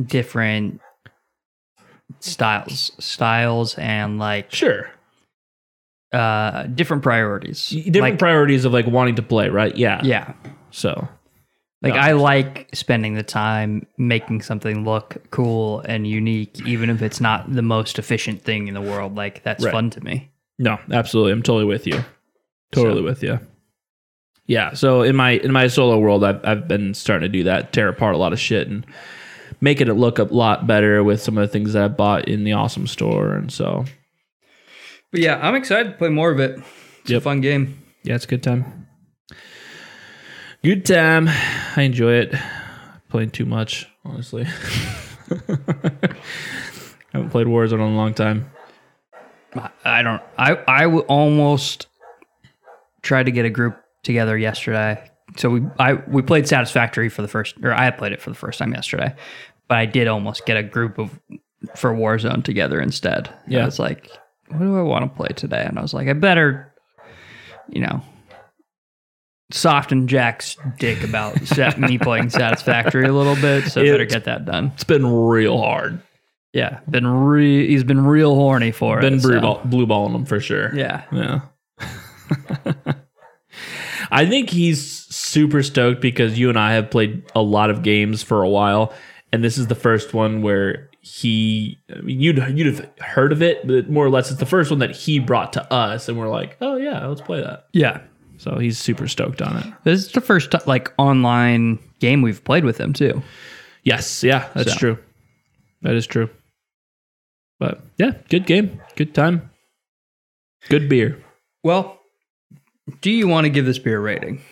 [0.00, 0.80] different
[2.20, 4.88] styles, styles, and like Sure,
[6.16, 7.68] uh different priorities.
[7.68, 9.76] different like, priorities of like wanting to play, right?
[9.76, 10.00] Yeah.
[10.02, 10.32] yeah.
[10.70, 11.08] So
[11.82, 12.00] Like No.
[12.00, 17.52] I like spending the time making something look cool and unique, even if it's not
[17.52, 19.14] the most efficient thing in the world.
[19.14, 19.72] Like that's Right.
[19.72, 20.30] fun to me.
[20.58, 21.32] No, absolutely.
[21.32, 22.02] I'm totally with you.
[22.72, 23.38] Totally So- with you.
[24.46, 24.72] Yeah.
[24.74, 27.88] So in my in my solo world, I've I've been starting to do that, tear
[27.88, 28.86] apart a lot of shit and
[29.60, 32.44] making it look a lot better with some of the things that I bought in
[32.44, 33.32] the awesome store.
[33.34, 33.84] And so
[35.16, 36.58] But yeah, I'm excited to play more of it.
[37.00, 37.18] It's Yep.
[37.18, 37.78] a fun game.
[38.02, 38.86] yeah, it's a good time.
[40.62, 41.26] Good time.
[41.74, 42.34] I enjoy it.
[43.08, 44.42] Playing too much, honestly.
[45.30, 46.10] I
[47.14, 48.50] haven't played Warzone in a long time.
[49.86, 50.20] I- don't.
[50.36, 51.86] I I w- almost
[53.00, 55.02] tried to get a group together yesterday.
[55.38, 58.36] So we I we played Satisfactory for the first, or I played it for the
[58.36, 59.14] first time yesterday.
[59.66, 61.18] But I did almost get a group of
[61.74, 63.30] for Warzone together instead.
[63.48, 63.66] Yeah.
[63.66, 64.10] it's like,
[64.48, 65.64] what do I want to play today?
[65.64, 66.72] And I was like, I better,
[67.68, 68.02] you know,
[69.50, 71.36] soften Jack's dick about
[71.78, 73.68] me playing Satisfactory a little bit.
[73.70, 74.72] So I better get that done.
[74.74, 76.00] It's been real hard.
[76.52, 79.22] Yeah, been re- he's been real horny for Been it.
[79.22, 80.74] blue, so- ball, blue balling them for sure.
[80.74, 81.02] Yeah.
[81.12, 81.40] Yeah.
[84.10, 84.82] I think he's
[85.14, 88.92] super stoked because you and I have played a lot of games for a while,
[89.32, 93.40] and this is the first one where he, I mean, you'd you'd have heard of
[93.40, 96.18] it, but more or less, it's the first one that he brought to us, and
[96.18, 97.66] we're like, oh yeah, let's play that.
[97.72, 98.00] Yeah.
[98.38, 99.66] So he's super stoked on it.
[99.84, 103.22] This is the first like online game we've played with him too.
[103.84, 104.78] Yes, yeah, that's So.
[104.78, 104.98] true.
[105.82, 106.28] That is true.
[107.60, 109.50] But yeah, good game, good time,
[110.68, 111.22] good beer.
[111.62, 112.00] Well,
[113.00, 114.42] do you want to give this beer a rating?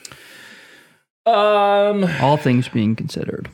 [1.26, 3.48] Um, All things being considered,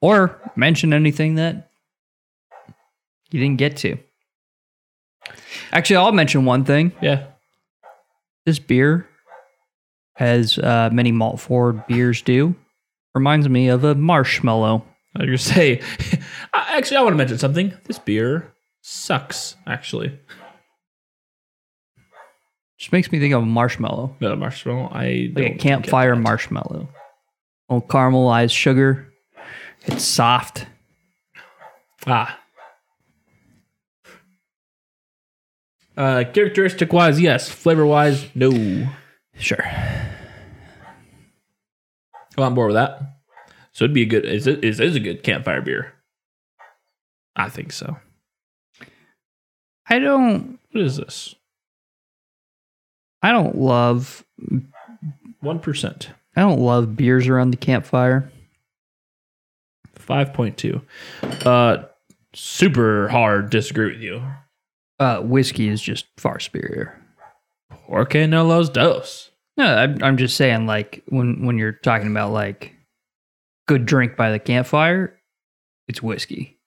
[0.00, 1.70] or mention anything that
[3.32, 3.98] you didn't get to.
[5.72, 6.92] Actually, I'll mention one thing.
[7.00, 7.26] yeah,
[8.46, 9.08] This beer,
[10.18, 12.54] as uh, many malt forward beers do,
[13.14, 14.84] reminds me of a marshmallow.
[15.16, 15.80] I was gonna say,
[16.54, 17.72] actually, I want to mention something.
[17.84, 19.56] This beer sucks.
[19.66, 20.18] Actually,
[22.78, 24.88] Just makes me think of a marshmallow, the marshmallow.
[24.92, 26.88] I like a campfire marshmallow.
[27.68, 29.12] Oh, caramelized sugar.
[29.84, 30.66] It's soft.
[32.06, 32.38] Ah.
[35.96, 37.48] Uh, characteristic wise, yes.
[37.48, 38.88] Flavor wise, no.
[39.38, 39.64] Sure.
[42.36, 43.00] I'm on board with that.
[43.72, 44.24] So it'd be a good.
[44.24, 45.92] Is it is is a good campfire beer?
[47.36, 47.96] I think so.
[49.88, 50.58] I don't.
[50.70, 51.34] What is this?
[53.22, 54.24] I don't love
[55.40, 56.10] One percent.
[56.36, 58.30] I don't love beers around the campfire.
[59.94, 60.82] Five point two.
[61.44, 61.84] Uh,
[62.34, 63.50] super hard.
[63.50, 64.22] Disagree with you.
[65.02, 66.96] Uh, whiskey is just far superior.
[67.88, 69.32] Porque no los dos.
[69.56, 72.72] No, I'm, I'm just saying, like when when you're talking about like
[73.66, 75.18] good drink by the campfire,
[75.88, 76.60] it's whiskey.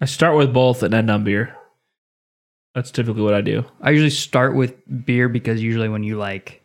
[0.00, 1.52] I start with both and end on beer.
[2.76, 3.64] That's typically what I do.
[3.80, 6.62] I usually start with beer because usually when you like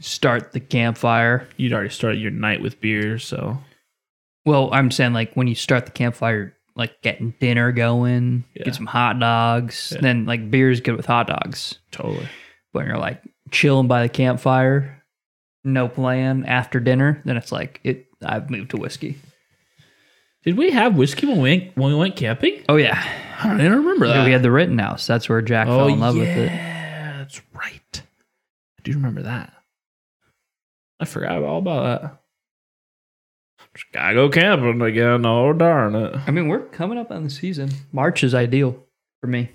[0.00, 3.58] start the campfire, You'd already started your night with beer, so
[4.46, 8.64] well, I'm saying like when you start the campfire, like getting dinner going, Yeah.
[8.64, 10.00] get some hot dogs, Yeah.
[10.00, 11.78] then like beer is good with hot dogs.
[11.92, 12.28] totally.
[12.72, 13.22] When you're like
[13.52, 15.02] chilling by the campfire,
[15.62, 18.06] no plan after dinner, then it's like it.
[18.24, 19.18] I've moved to whiskey.
[20.44, 22.64] Did we have whiskey when we went, when we went camping?
[22.68, 23.02] Oh yeah,
[23.42, 24.16] I don't even remember that.
[24.16, 25.06] Yeah, we had the Rittenhouse.
[25.06, 26.50] That's where Jack oh, fell in love with it.
[26.50, 28.02] Oh, yeah, that's right.
[28.78, 29.52] I do remember that.
[30.98, 32.19] I forgot all about that.
[33.80, 35.24] Just gotta go camping again.
[35.24, 36.14] Oh darn it!
[36.26, 37.70] I mean, we're coming up on the season.
[37.92, 38.84] March is ideal
[39.20, 39.50] for me.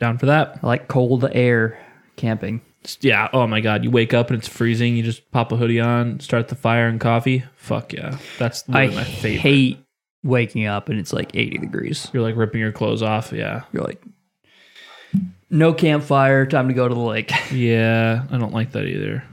[0.00, 0.60] Down for that?
[0.62, 1.78] I like cold air
[2.16, 2.62] camping.
[3.00, 3.28] Yeah.
[3.32, 3.84] Oh my god!
[3.84, 4.96] You wake up and it's freezing.
[4.96, 7.44] You just pop a hoodie on, start the fire and coffee.
[7.56, 8.16] Fuck yeah!
[8.38, 9.40] That's I my favorite.
[9.40, 9.78] hate
[10.24, 12.08] waking up and it's like 80 degrees.
[12.12, 13.32] You're like ripping your clothes off.
[13.32, 13.62] Yeah.
[13.72, 14.02] You're like,
[15.50, 17.32] no campfire, time to go to the lake.
[17.52, 18.24] Yeah.
[18.30, 19.24] I don't like that either.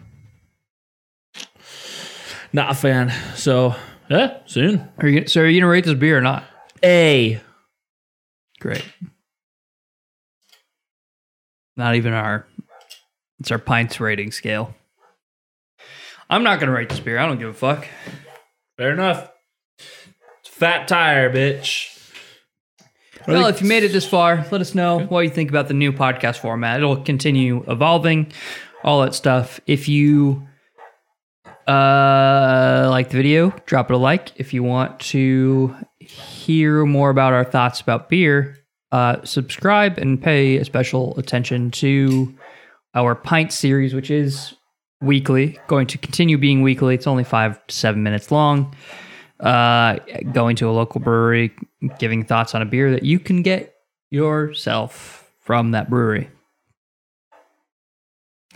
[2.52, 3.14] Not a fan.
[3.36, 3.76] So
[4.10, 4.90] yeah, soon.
[4.98, 6.44] Are you so are you gonna rate this beer or not?
[6.84, 7.42] A.
[8.60, 8.86] Great.
[11.78, 12.48] Not even our
[13.40, 14.74] it's our pints rating scale.
[16.30, 17.20] I'm not gonna rate this beer.
[17.20, 17.88] I don't give a fuck.
[18.78, 19.30] Fair enough.
[19.78, 21.96] It's fat tire, bitch.
[23.28, 25.74] Well, if you made it this far, let us know what you think about the
[25.76, 26.80] new podcast format.
[26.80, 28.32] It'll continue evolving,
[28.84, 29.60] all that stuff.
[29.68, 30.48] If you
[31.70, 34.32] uh, like the video, drop it a like.
[34.38, 38.58] If you want to hear more about our thoughts about beer,
[38.92, 42.34] uh, subscribe and pay a special attention to
[42.96, 44.56] our pint series, which is
[45.02, 46.96] weekly, going to continue being weekly.
[46.96, 48.76] It's only five to seven minutes long
[49.40, 50.00] uh,
[50.32, 51.52] going to a local brewery,
[51.98, 53.76] giving thoughts on a beer that you can get
[54.10, 56.30] yourself from that brewery.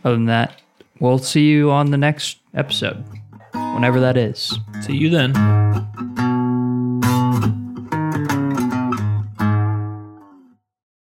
[0.04, 0.62] Other than that,
[1.04, 3.04] we'll see you on the next episode,
[3.54, 4.58] whenever that is.
[4.82, 5.34] See you then.